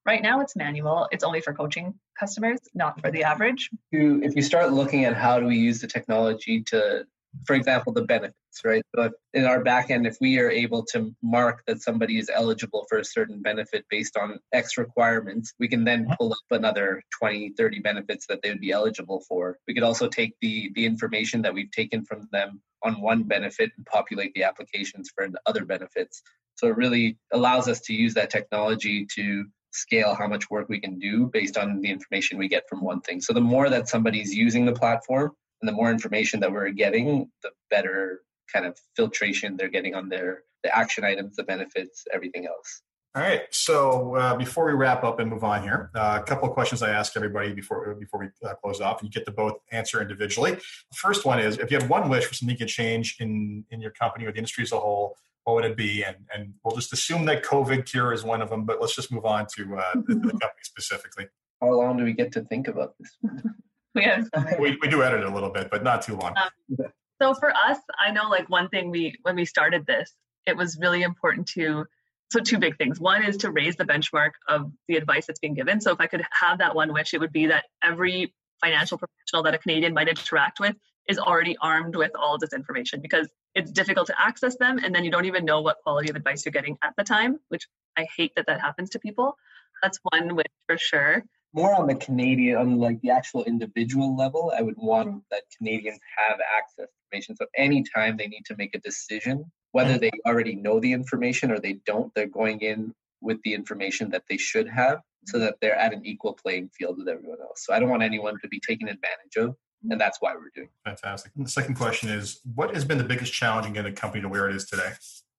Right 0.06 0.22
now, 0.22 0.40
it's 0.40 0.56
manual. 0.56 1.08
It's 1.12 1.22
only 1.22 1.40
for 1.42 1.52
coaching 1.52 1.94
customers, 2.18 2.58
not 2.74 3.00
for 3.00 3.10
the 3.10 3.22
average. 3.22 3.68
If 3.92 4.34
you 4.34 4.42
start 4.42 4.72
looking 4.72 5.04
at 5.04 5.14
how 5.14 5.38
do 5.38 5.46
we 5.46 5.56
use 5.56 5.80
the 5.80 5.86
technology 5.86 6.62
to 6.68 7.04
for 7.46 7.54
example, 7.54 7.92
the 7.92 8.02
benefits, 8.02 8.64
right? 8.64 8.82
So 8.94 9.10
in 9.34 9.44
our 9.44 9.62
backend, 9.62 10.06
if 10.06 10.16
we 10.20 10.38
are 10.38 10.50
able 10.50 10.84
to 10.86 11.14
mark 11.22 11.62
that 11.66 11.80
somebody 11.80 12.18
is 12.18 12.30
eligible 12.32 12.86
for 12.88 12.98
a 12.98 13.04
certain 13.04 13.40
benefit 13.40 13.84
based 13.90 14.16
on 14.16 14.38
X 14.52 14.76
requirements, 14.76 15.54
we 15.58 15.68
can 15.68 15.84
then 15.84 16.06
uh-huh. 16.06 16.16
pull 16.18 16.32
up 16.32 16.38
another 16.50 17.02
20, 17.18 17.50
30 17.56 17.80
benefits 17.80 18.26
that 18.26 18.40
they 18.42 18.50
would 18.50 18.60
be 18.60 18.72
eligible 18.72 19.22
for. 19.28 19.58
We 19.68 19.74
could 19.74 19.82
also 19.82 20.08
take 20.08 20.34
the, 20.40 20.70
the 20.74 20.84
information 20.84 21.42
that 21.42 21.54
we've 21.54 21.70
taken 21.70 22.04
from 22.04 22.28
them 22.32 22.60
on 22.82 23.00
one 23.00 23.22
benefit 23.22 23.70
and 23.76 23.86
populate 23.86 24.34
the 24.34 24.44
applications 24.44 25.10
for 25.14 25.28
other 25.46 25.64
benefits. 25.64 26.22
So 26.56 26.68
it 26.68 26.76
really 26.76 27.18
allows 27.32 27.68
us 27.68 27.80
to 27.82 27.94
use 27.94 28.14
that 28.14 28.30
technology 28.30 29.06
to 29.14 29.46
scale 29.72 30.14
how 30.14 30.26
much 30.26 30.50
work 30.50 30.68
we 30.68 30.80
can 30.80 30.98
do 30.98 31.30
based 31.32 31.56
on 31.56 31.80
the 31.80 31.90
information 31.90 32.38
we 32.38 32.48
get 32.48 32.68
from 32.68 32.82
one 32.82 33.00
thing. 33.02 33.20
So 33.20 33.32
the 33.32 33.40
more 33.40 33.70
that 33.70 33.88
somebody's 33.88 34.34
using 34.34 34.64
the 34.64 34.72
platform, 34.72 35.32
and 35.60 35.68
the 35.68 35.72
more 35.72 35.90
information 35.90 36.40
that 36.40 36.52
we're 36.52 36.70
getting, 36.70 37.30
the 37.42 37.50
better 37.70 38.22
kind 38.52 38.66
of 38.66 38.78
filtration 38.96 39.56
they're 39.56 39.68
getting 39.68 39.94
on 39.94 40.08
their 40.08 40.42
the 40.62 40.76
action 40.76 41.04
items, 41.04 41.36
the 41.36 41.42
benefits, 41.42 42.04
everything 42.12 42.46
else. 42.46 42.82
All 43.14 43.22
right. 43.22 43.42
So 43.50 44.14
uh, 44.14 44.36
before 44.36 44.66
we 44.66 44.72
wrap 44.72 45.02
up 45.02 45.18
and 45.18 45.28
move 45.28 45.42
on 45.42 45.62
here, 45.62 45.90
uh, 45.96 46.20
a 46.20 46.24
couple 46.24 46.48
of 46.48 46.54
questions 46.54 46.80
I 46.80 46.90
ask 46.90 47.16
everybody 47.16 47.52
before 47.52 47.94
before 47.96 48.20
we 48.20 48.48
uh, 48.48 48.54
close 48.54 48.80
off, 48.80 49.00
and 49.00 49.08
you 49.08 49.10
get 49.10 49.26
to 49.26 49.32
both 49.32 49.54
answer 49.72 50.00
individually. 50.00 50.52
The 50.52 50.96
first 50.96 51.24
one 51.24 51.40
is: 51.40 51.58
if 51.58 51.72
you 51.72 51.78
had 51.78 51.88
one 51.88 52.08
wish 52.08 52.24
for 52.24 52.34
something 52.34 52.54
you 52.54 52.58
could 52.58 52.68
change 52.68 53.16
in 53.18 53.64
in 53.70 53.80
your 53.80 53.90
company 53.90 54.26
or 54.26 54.32
the 54.32 54.38
industry 54.38 54.62
as 54.62 54.70
a 54.70 54.78
whole, 54.78 55.16
what 55.42 55.54
would 55.54 55.64
it 55.64 55.76
be? 55.76 56.04
And 56.04 56.18
and 56.32 56.54
we'll 56.62 56.76
just 56.76 56.92
assume 56.92 57.24
that 57.24 57.42
COVID 57.42 57.84
cure 57.84 58.12
is 58.12 58.22
one 58.22 58.42
of 58.42 58.48
them, 58.48 58.64
but 58.64 58.80
let's 58.80 58.94
just 58.94 59.10
move 59.10 59.24
on 59.24 59.46
to 59.56 59.78
uh, 59.78 59.92
the, 59.94 60.14
the 60.14 60.30
company 60.30 60.62
specifically. 60.62 61.26
How 61.60 61.72
long 61.72 61.96
do 61.96 62.04
we 62.04 62.12
get 62.12 62.30
to 62.32 62.42
think 62.42 62.68
about 62.68 62.94
this? 63.00 63.16
we 63.94 64.04
have 64.04 64.28
we, 64.58 64.78
we 64.80 64.88
do 64.88 65.02
edit 65.02 65.24
a 65.24 65.30
little 65.30 65.50
bit, 65.50 65.68
but 65.70 65.82
not 65.82 66.02
too 66.02 66.16
long. 66.16 66.34
Um, 66.36 66.86
so 67.20 67.34
for 67.34 67.50
us, 67.50 67.78
I 67.98 68.10
know 68.10 68.28
like 68.28 68.48
one 68.48 68.68
thing 68.68 68.90
we 68.90 69.14
when 69.22 69.36
we 69.36 69.44
started 69.44 69.86
this, 69.86 70.12
it 70.46 70.56
was 70.56 70.78
really 70.80 71.02
important 71.02 71.48
to 71.48 71.84
so 72.30 72.38
two 72.38 72.58
big 72.58 72.78
things. 72.78 73.00
One 73.00 73.24
is 73.24 73.36
to 73.38 73.50
raise 73.50 73.76
the 73.76 73.84
benchmark 73.84 74.30
of 74.48 74.70
the 74.86 74.96
advice 74.96 75.26
that's 75.26 75.40
being 75.40 75.54
given. 75.54 75.80
So 75.80 75.90
if 75.90 76.00
I 76.00 76.06
could 76.06 76.24
have 76.30 76.58
that 76.58 76.74
one 76.76 76.92
wish, 76.92 77.12
it 77.12 77.18
would 77.18 77.32
be 77.32 77.46
that 77.46 77.64
every 77.82 78.32
financial 78.60 78.98
professional 78.98 79.42
that 79.42 79.54
a 79.54 79.58
Canadian 79.58 79.94
might 79.94 80.08
interact 80.08 80.60
with 80.60 80.76
is 81.08 81.18
already 81.18 81.56
armed 81.60 81.96
with 81.96 82.12
all 82.14 82.34
of 82.34 82.40
this 82.40 82.52
information 82.52 83.00
because 83.00 83.28
it's 83.56 83.72
difficult 83.72 84.06
to 84.06 84.14
access 84.20 84.56
them 84.58 84.78
and 84.78 84.94
then 84.94 85.02
you 85.04 85.10
don't 85.10 85.24
even 85.24 85.44
know 85.44 85.60
what 85.60 85.78
quality 85.82 86.08
of 86.08 86.14
advice 86.14 86.44
you're 86.44 86.52
getting 86.52 86.78
at 86.84 86.94
the 86.96 87.02
time, 87.02 87.40
which 87.48 87.66
I 87.96 88.06
hate 88.16 88.32
that 88.36 88.46
that 88.46 88.60
happens 88.60 88.90
to 88.90 89.00
people. 89.00 89.36
That's 89.82 89.98
one 90.12 90.36
wish 90.36 90.46
for 90.68 90.78
sure 90.78 91.24
more 91.52 91.74
on 91.74 91.86
the 91.86 91.94
Canadian, 91.94 92.56
on 92.56 92.78
like 92.78 93.00
the 93.00 93.10
actual 93.10 93.44
individual 93.44 94.16
level, 94.16 94.52
I 94.56 94.62
would 94.62 94.76
want 94.76 95.08
mm-hmm. 95.08 95.18
that 95.30 95.42
Canadians 95.56 95.98
have 96.16 96.38
access 96.56 96.86
to 96.86 96.88
information. 97.12 97.36
So 97.36 97.46
anytime 97.56 98.16
they 98.16 98.28
need 98.28 98.44
to 98.46 98.56
make 98.56 98.74
a 98.74 98.80
decision, 98.80 99.50
whether 99.72 99.94
mm-hmm. 99.94 100.00
they 100.00 100.10
already 100.26 100.54
know 100.54 100.80
the 100.80 100.92
information 100.92 101.50
or 101.50 101.58
they 101.58 101.80
don't, 101.86 102.12
they're 102.14 102.26
going 102.26 102.60
in 102.60 102.94
with 103.20 103.38
the 103.42 103.54
information 103.54 104.10
that 104.10 104.24
they 104.28 104.36
should 104.36 104.68
have 104.68 105.00
so 105.26 105.38
that 105.38 105.56
they're 105.60 105.76
at 105.76 105.92
an 105.92 106.04
equal 106.04 106.32
playing 106.32 106.70
field 106.76 106.98
with 106.98 107.08
everyone 107.08 107.40
else. 107.40 107.66
So 107.66 107.74
I 107.74 107.80
don't 107.80 107.90
want 107.90 108.02
anyone 108.02 108.38
to 108.40 108.48
be 108.48 108.60
taken 108.60 108.88
advantage 108.88 109.36
of. 109.36 109.56
And 109.90 110.00
that's 110.00 110.18
why 110.20 110.34
we're 110.34 110.50
doing. 110.54 110.68
Fantastic. 110.84 111.32
And 111.36 111.46
the 111.46 111.50
second 111.50 111.74
question 111.74 112.10
is, 112.10 112.40
what 112.54 112.74
has 112.74 112.84
been 112.84 112.98
the 112.98 113.04
biggest 113.04 113.32
challenge 113.32 113.66
in 113.66 113.72
getting 113.72 113.92
a 113.92 113.96
company 113.96 114.20
to 114.22 114.28
where 114.28 114.48
it 114.48 114.54
is 114.54 114.66
today? 114.66 114.92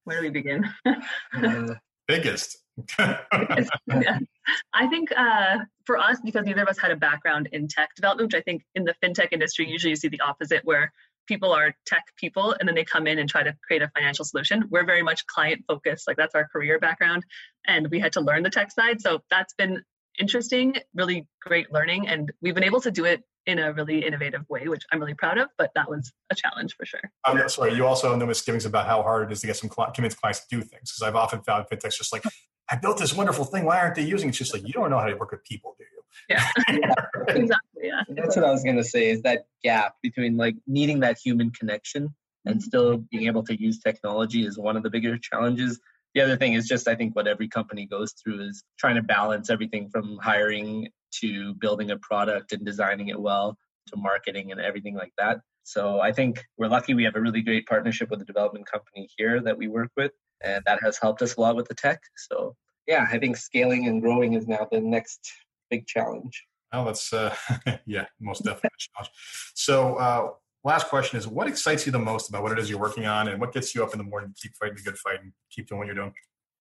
Where 0.04 0.18
do 0.18 0.24
we 0.24 0.30
begin? 0.30 0.68
uh, 0.86 1.76
biggest. 2.08 2.58
yeah. 2.98 4.20
I 4.74 4.88
think 4.88 5.10
uh, 5.16 5.60
for 5.86 5.98
us, 5.98 6.20
because 6.24 6.46
neither 6.46 6.64
of 6.64 6.68
us 6.68 6.78
had 6.78 6.92
a 6.92 6.96
background 6.96 7.50
in 7.52 7.68
tech 7.68 7.90
development, 7.96 8.34
which 8.34 8.40
I 8.40 8.44
think 8.44 8.64
in 8.76 8.84
the 8.84 8.96
fintech 9.04 9.30
industry, 9.32 9.70
usually 9.70 9.92
you 9.92 9.96
see 9.96 10.08
the 10.08 10.22
opposite 10.22 10.66
where 10.66 10.92
people 11.28 11.54
are 11.54 11.74
tech 11.86 12.04
people 12.18 12.56
and 12.60 12.68
then 12.68 12.76
they 12.76 12.84
come 12.84 13.08
in 13.08 13.20
and 13.20 13.30
try 13.30 13.44
to 13.44 13.56
create 13.66 13.82
a 13.82 13.92
financial 13.96 14.26
solution. 14.26 14.66
We're 14.70 14.86
very 14.86 15.04
much 15.04 15.26
client 15.28 15.64
focused, 15.68 16.08
like 16.08 16.18
that's 16.18 16.36
our 16.36 16.48
career 16.48 16.80
background. 16.80 17.24
And 17.68 17.90
we 17.90 18.00
had 18.00 18.14
to 18.14 18.22
learn 18.22 18.44
the 18.44 18.50
tech 18.50 18.72
side. 18.72 19.02
So 19.02 19.20
that's 19.30 19.54
been 19.54 19.84
interesting, 20.20 20.76
really 20.94 21.28
great 21.42 21.72
learning. 21.72 22.08
And 22.08 22.32
we've 22.42 22.56
been 22.56 22.64
able 22.64 22.82
to 22.82 22.92
do 22.92 23.06
it 23.06 23.24
in 23.46 23.60
a 23.60 23.74
really 23.74 24.06
innovative 24.06 24.42
way, 24.50 24.68
which 24.68 24.84
I'm 24.92 25.00
really 25.00 25.14
proud 25.14 25.38
of, 25.38 25.50
but 25.58 25.72
that 25.76 25.90
was 25.90 26.12
a 26.32 26.36
challenge 26.36 26.76
for 26.76 26.86
sure. 26.86 27.02
I'm 27.26 27.48
sorry, 27.50 27.74
you 27.74 27.88
also 27.88 28.10
have 28.10 28.20
no 28.20 28.26
misgivings 28.26 28.66
about 28.66 28.86
how 28.86 29.02
hard 29.02 29.32
it 29.32 29.34
is 29.34 29.42
to 29.42 29.48
get 29.48 29.58
some 29.58 29.70
convince 29.70 30.14
clients 30.16 30.46
to 30.46 30.58
do 30.58 30.62
things. 30.62 30.92
Because 30.92 31.02
I've 31.02 31.16
often 31.16 31.42
found 31.42 31.66
fintechs 31.72 31.98
just 31.98 32.14
like, 32.14 32.24
I 32.72 32.78
built 32.78 32.98
this 32.98 33.14
wonderful 33.14 33.46
thing. 33.46 33.66
Why 33.66 33.80
aren't 33.80 33.96
they 33.96 34.04
using 34.04 34.30
it? 34.30 34.32
It's 34.32 34.38
just 34.38 34.54
like, 34.54 34.66
you 34.66 34.74
don't 34.74 34.90
know 34.90 35.00
how 35.00 35.08
to 35.08 35.16
work 35.16 35.32
with 35.32 35.44
people, 35.44 35.76
do 35.78 35.84
you? 35.84 36.02
Yeah, 36.30 36.48
exactly. 37.28 37.82
Yeah. 37.84 38.02
That's 38.10 38.36
what 38.36 38.46
I 38.46 38.52
was 38.52 38.64
going 38.64 38.78
to 38.78 38.84
say 38.84 39.10
is 39.10 39.22
that 39.24 39.46
gap 39.64 39.96
between 40.02 40.38
like 40.38 40.56
needing 40.68 41.02
that 41.02 41.18
human 41.24 41.52
connection 41.52 42.16
and 42.46 42.56
Mm-hmm. 42.56 42.60
still 42.60 42.98
being 43.12 43.28
able 43.28 43.44
to 43.44 43.62
use 43.62 43.80
technology 43.80 44.46
is 44.46 44.58
one 44.58 44.76
of 44.76 44.84
the 44.84 44.90
bigger 44.90 45.18
challenges. 45.18 45.80
The 46.16 46.22
other 46.22 46.38
thing 46.38 46.54
is 46.54 46.68
just, 46.68 46.88
I 46.88 46.96
think, 46.96 47.16
what 47.16 47.28
every 47.28 47.48
company 47.48 47.86
goes 47.86 48.14
through 48.14 48.42
is 48.42 48.64
trying 48.80 48.96
to 48.96 49.04
balance 49.04 49.50
everything 49.50 49.90
from 49.90 50.18
hiring 50.22 50.90
to 51.20 51.54
building 51.56 51.92
a 51.92 51.98
product 51.98 52.52
and 52.52 52.66
designing 52.66 53.10
it 53.10 53.20
well 53.20 53.58
to 53.88 53.96
marketing 53.96 54.52
and 54.52 54.60
everything 54.60 54.96
like 54.96 55.14
that. 55.18 55.40
So 55.64 56.00
I 56.00 56.12
think 56.12 56.44
we're 56.58 56.68
lucky 56.68 56.94
we 56.94 57.04
have 57.04 57.16
a 57.16 57.22
really 57.22 57.42
great 57.42 57.68
partnership 57.68 58.10
with 58.10 58.22
a 58.22 58.26
development 58.26 58.66
company 58.66 59.08
here 59.18 59.42
that 59.42 59.58
we 59.58 59.68
work 59.68 59.92
with, 59.96 60.12
and 60.44 60.64
that 60.66 60.82
has 60.82 60.98
helped 61.00 61.22
us 61.22 61.36
a 61.36 61.42
lot 61.42 61.56
with 61.56 61.68
the 61.68 61.76
tech. 61.76 62.00
So 62.18 62.56
yeah, 62.88 63.08
I 63.12 63.18
think 63.20 63.38
scaling 63.38 63.88
and 63.88 64.02
growing 64.02 64.34
is 64.34 64.48
now 64.48 64.68
the 64.72 64.80
next 64.82 65.32
big 65.70 65.88
challenge. 65.88 66.46
Well, 66.74 66.86
that's 66.86 67.12
uh, 67.14 67.36
yeah, 67.86 68.06
most 68.20 68.44
definitely 68.44 68.70
a 68.76 68.80
challenge. 68.80 69.12
So, 69.56 69.96
uh, 69.96 70.30
last 70.64 70.88
question 70.88 71.18
is: 71.20 71.28
What 71.28 71.48
excites 71.48 71.86
you 71.86 71.92
the 71.92 72.00
most 72.00 72.30
about 72.30 72.44
what 72.44 72.52
it 72.54 72.60
is 72.60 72.70
you're 72.70 72.80
working 72.80 73.06
on, 73.06 73.28
and 73.28 73.40
what 73.40 73.54
gets 73.54 73.76
you 73.76 73.84
up 73.84 73.92
in 73.94 73.98
the 73.98 74.04
morning 74.06 74.34
to 74.36 74.42
keep 74.42 74.56
fighting 74.58 74.76
the 74.76 74.82
good 74.84 74.98
fight 74.98 75.22
and 75.22 75.32
keep 75.50 75.68
doing 75.68 75.80
what 75.80 75.88
you're 75.88 75.96
doing? 75.96 76.14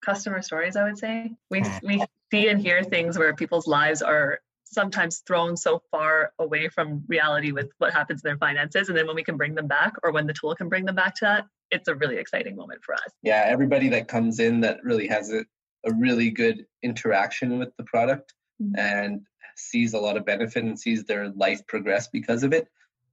Customer 0.04 0.42
stories, 0.42 0.76
I 0.76 0.84
would 0.84 0.98
say. 0.98 1.32
We 1.50 1.60
Hmm. 1.60 1.86
we 1.86 2.04
see 2.30 2.48
and 2.48 2.60
hear 2.60 2.82
things 2.82 3.18
where 3.18 3.34
people's 3.34 3.66
lives 3.66 4.02
are 4.02 4.40
sometimes 4.64 5.18
thrown 5.26 5.56
so 5.56 5.82
far 5.90 6.32
away 6.38 6.68
from 6.68 7.02
reality 7.08 7.50
with 7.50 7.68
what 7.78 7.92
happens 7.92 8.22
in 8.24 8.28
their 8.28 8.38
finances, 8.38 8.88
and 8.88 8.96
then 8.96 9.06
when 9.06 9.16
we 9.16 9.24
can 9.24 9.36
bring 9.36 9.54
them 9.54 9.66
back, 9.66 9.92
or 10.02 10.12
when 10.12 10.26
the 10.26 10.32
tool 10.32 10.54
can 10.54 10.68
bring 10.68 10.84
them 10.84 10.94
back 10.94 11.14
to 11.16 11.24
that, 11.24 11.44
it's 11.70 11.88
a 11.88 11.94
really 11.94 12.16
exciting 12.16 12.56
moment 12.56 12.80
for 12.84 12.94
us. 12.94 13.12
yeah 13.22 13.44
everybody 13.46 13.88
that 13.88 14.08
comes 14.08 14.38
in 14.40 14.60
that 14.60 14.82
really 14.84 15.06
has 15.08 15.32
a, 15.32 15.44
a 15.84 15.92
really 15.94 16.30
good 16.30 16.66
interaction 16.82 17.58
with 17.58 17.74
the 17.76 17.84
product 17.84 18.34
Mhm. 18.60 18.78
and 18.78 19.20
sees 19.56 19.94
a 19.94 19.98
lot 19.98 20.16
of 20.16 20.24
benefit 20.24 20.64
and 20.64 20.78
sees 20.78 21.04
their 21.04 21.30
life 21.30 21.66
progress 21.66 22.08
because 22.08 22.42
of 22.42 22.52
it 22.52 22.68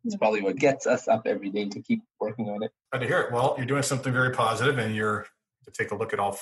it's 0.05 0.13
Yeah. 0.13 0.19
probably 0.19 0.41
what 0.41 0.55
gets 0.57 0.85
us 0.87 1.07
up 1.07 1.23
every 1.25 1.49
day 1.49 1.67
to 1.69 1.81
keep 1.81 2.01
working 2.19 2.49
on 2.49 2.63
it 2.63 2.71
Glad 2.91 2.99
to 3.01 3.07
hear 3.07 3.21
it. 3.21 3.31
Well, 3.33 3.55
you're 3.57 3.65
doing 3.65 3.83
something 3.83 4.13
very 4.13 4.31
positive, 4.31 4.77
and 4.77 4.95
you're 4.95 5.25
to 5.65 5.71
take 5.71 5.91
a 5.91 5.95
look 5.95 6.13
at 6.13 6.19
all 6.19 6.37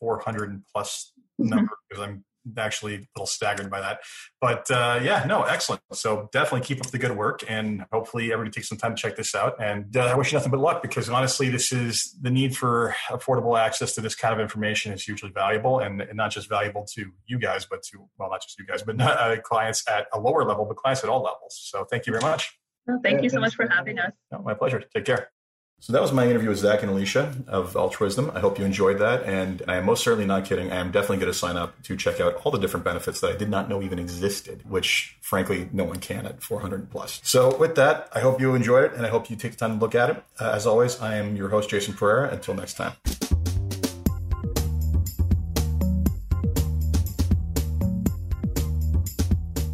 400 0.00 0.64
plus 0.72 1.12
number 1.38 1.70
because 1.88 2.02
I'm 2.02 2.24
actually 2.56 2.94
a 2.94 3.00
little 3.16 3.26
staggered 3.26 3.70
by 3.70 3.80
that. 3.80 4.00
But 4.40 4.70
uh, 4.70 5.00
yeah, 5.02 5.24
no, 5.26 5.42
excellent. 5.42 5.82
So 5.92 6.28
definitely 6.32 6.66
keep 6.66 6.84
up 6.84 6.90
the 6.90 6.98
good 6.98 7.16
work, 7.16 7.44
and 7.48 7.84
hopefully 7.92 8.32
everybody 8.32 8.52
takes 8.52 8.68
some 8.68 8.78
time 8.78 8.94
to 8.94 9.00
check 9.00 9.16
this 9.16 9.34
out. 9.34 9.56
And 9.60 9.96
uh, 9.96 10.06
I 10.06 10.14
wish 10.16 10.32
you 10.32 10.38
nothing 10.38 10.50
but 10.50 10.60
luck 10.60 10.82
because 10.82 11.08
honestly, 11.08 11.48
this 11.48 11.72
is 11.72 12.16
the 12.20 12.30
need 12.30 12.56
for 12.56 12.94
affordable 13.08 13.58
access 13.58 13.94
to 13.94 14.00
this 14.00 14.14
kind 14.14 14.34
of 14.34 14.40
information 14.40 14.92
is 14.92 15.04
hugely 15.04 15.30
valuable, 15.30 15.80
and, 15.80 16.00
and 16.00 16.16
not 16.16 16.30
just 16.30 16.48
valuable 16.48 16.86
to 16.94 17.10
you 17.26 17.38
guys, 17.38 17.64
but 17.64 17.82
to 17.84 18.08
well, 18.18 18.30
not 18.30 18.42
just 18.42 18.58
you 18.58 18.66
guys, 18.66 18.82
but 18.82 18.96
not, 19.04 19.18
uh, 19.18 19.40
clients 19.40 19.84
at 19.88 20.06
a 20.12 20.20
lower 20.20 20.44
level, 20.44 20.64
but 20.64 20.76
clients 20.76 21.02
at 21.02 21.10
all 21.10 21.22
levels. 21.22 21.58
So 21.58 21.84
thank 21.84 22.06
you 22.06 22.12
very 22.12 22.22
much. 22.22 22.58
Well, 22.86 23.00
thank 23.02 23.18
Yeah, 23.18 23.22
you 23.24 23.30
so 23.30 23.40
much 23.40 23.54
for 23.54 23.66
for 23.66 23.72
having 23.72 23.96
having 23.96 23.98
us. 23.98 24.12
No, 24.30 24.38
my 24.40 24.54
pleasure. 24.54 24.82
Take 24.94 25.04
care. 25.04 25.33
So 25.80 25.92
that 25.92 26.00
was 26.00 26.12
my 26.12 26.26
interview 26.26 26.48
with 26.48 26.58
Zach 26.58 26.82
and 26.82 26.90
Alicia 26.90 27.34
of 27.46 27.76
Altruism. 27.76 28.30
I 28.34 28.40
hope 28.40 28.58
you 28.58 28.64
enjoyed 28.64 29.00
that. 29.00 29.24
And 29.24 29.62
I 29.68 29.76
am 29.76 29.84
most 29.84 30.02
certainly 30.02 30.24
not 30.24 30.46
kidding. 30.46 30.72
I 30.72 30.76
am 30.76 30.90
definitely 30.90 31.18
going 31.18 31.32
to 31.32 31.38
sign 31.38 31.58
up 31.58 31.82
to 31.82 31.96
check 31.96 32.20
out 32.20 32.40
all 32.42 32.50
the 32.50 32.58
different 32.58 32.84
benefits 32.84 33.20
that 33.20 33.32
I 33.32 33.36
did 33.36 33.50
not 33.50 33.68
know 33.68 33.82
even 33.82 33.98
existed, 33.98 34.62
which 34.66 35.18
frankly, 35.20 35.68
no 35.72 35.84
one 35.84 36.00
can 36.00 36.24
at 36.24 36.42
400 36.42 36.90
plus. 36.90 37.20
So 37.22 37.54
with 37.58 37.74
that, 37.74 38.08
I 38.14 38.20
hope 38.20 38.40
you 38.40 38.54
enjoyed 38.54 38.84
it 38.84 38.94
and 38.94 39.04
I 39.04 39.10
hope 39.10 39.28
you 39.28 39.36
take 39.36 39.52
the 39.52 39.58
time 39.58 39.78
to 39.78 39.78
look 39.78 39.94
at 39.94 40.08
it. 40.08 40.24
Uh, 40.40 40.52
as 40.54 40.66
always, 40.66 41.00
I 41.02 41.16
am 41.16 41.36
your 41.36 41.50
host, 41.50 41.68
Jason 41.68 41.92
Pereira. 41.92 42.30
Until 42.30 42.54
next 42.54 42.74
time. 42.74 42.92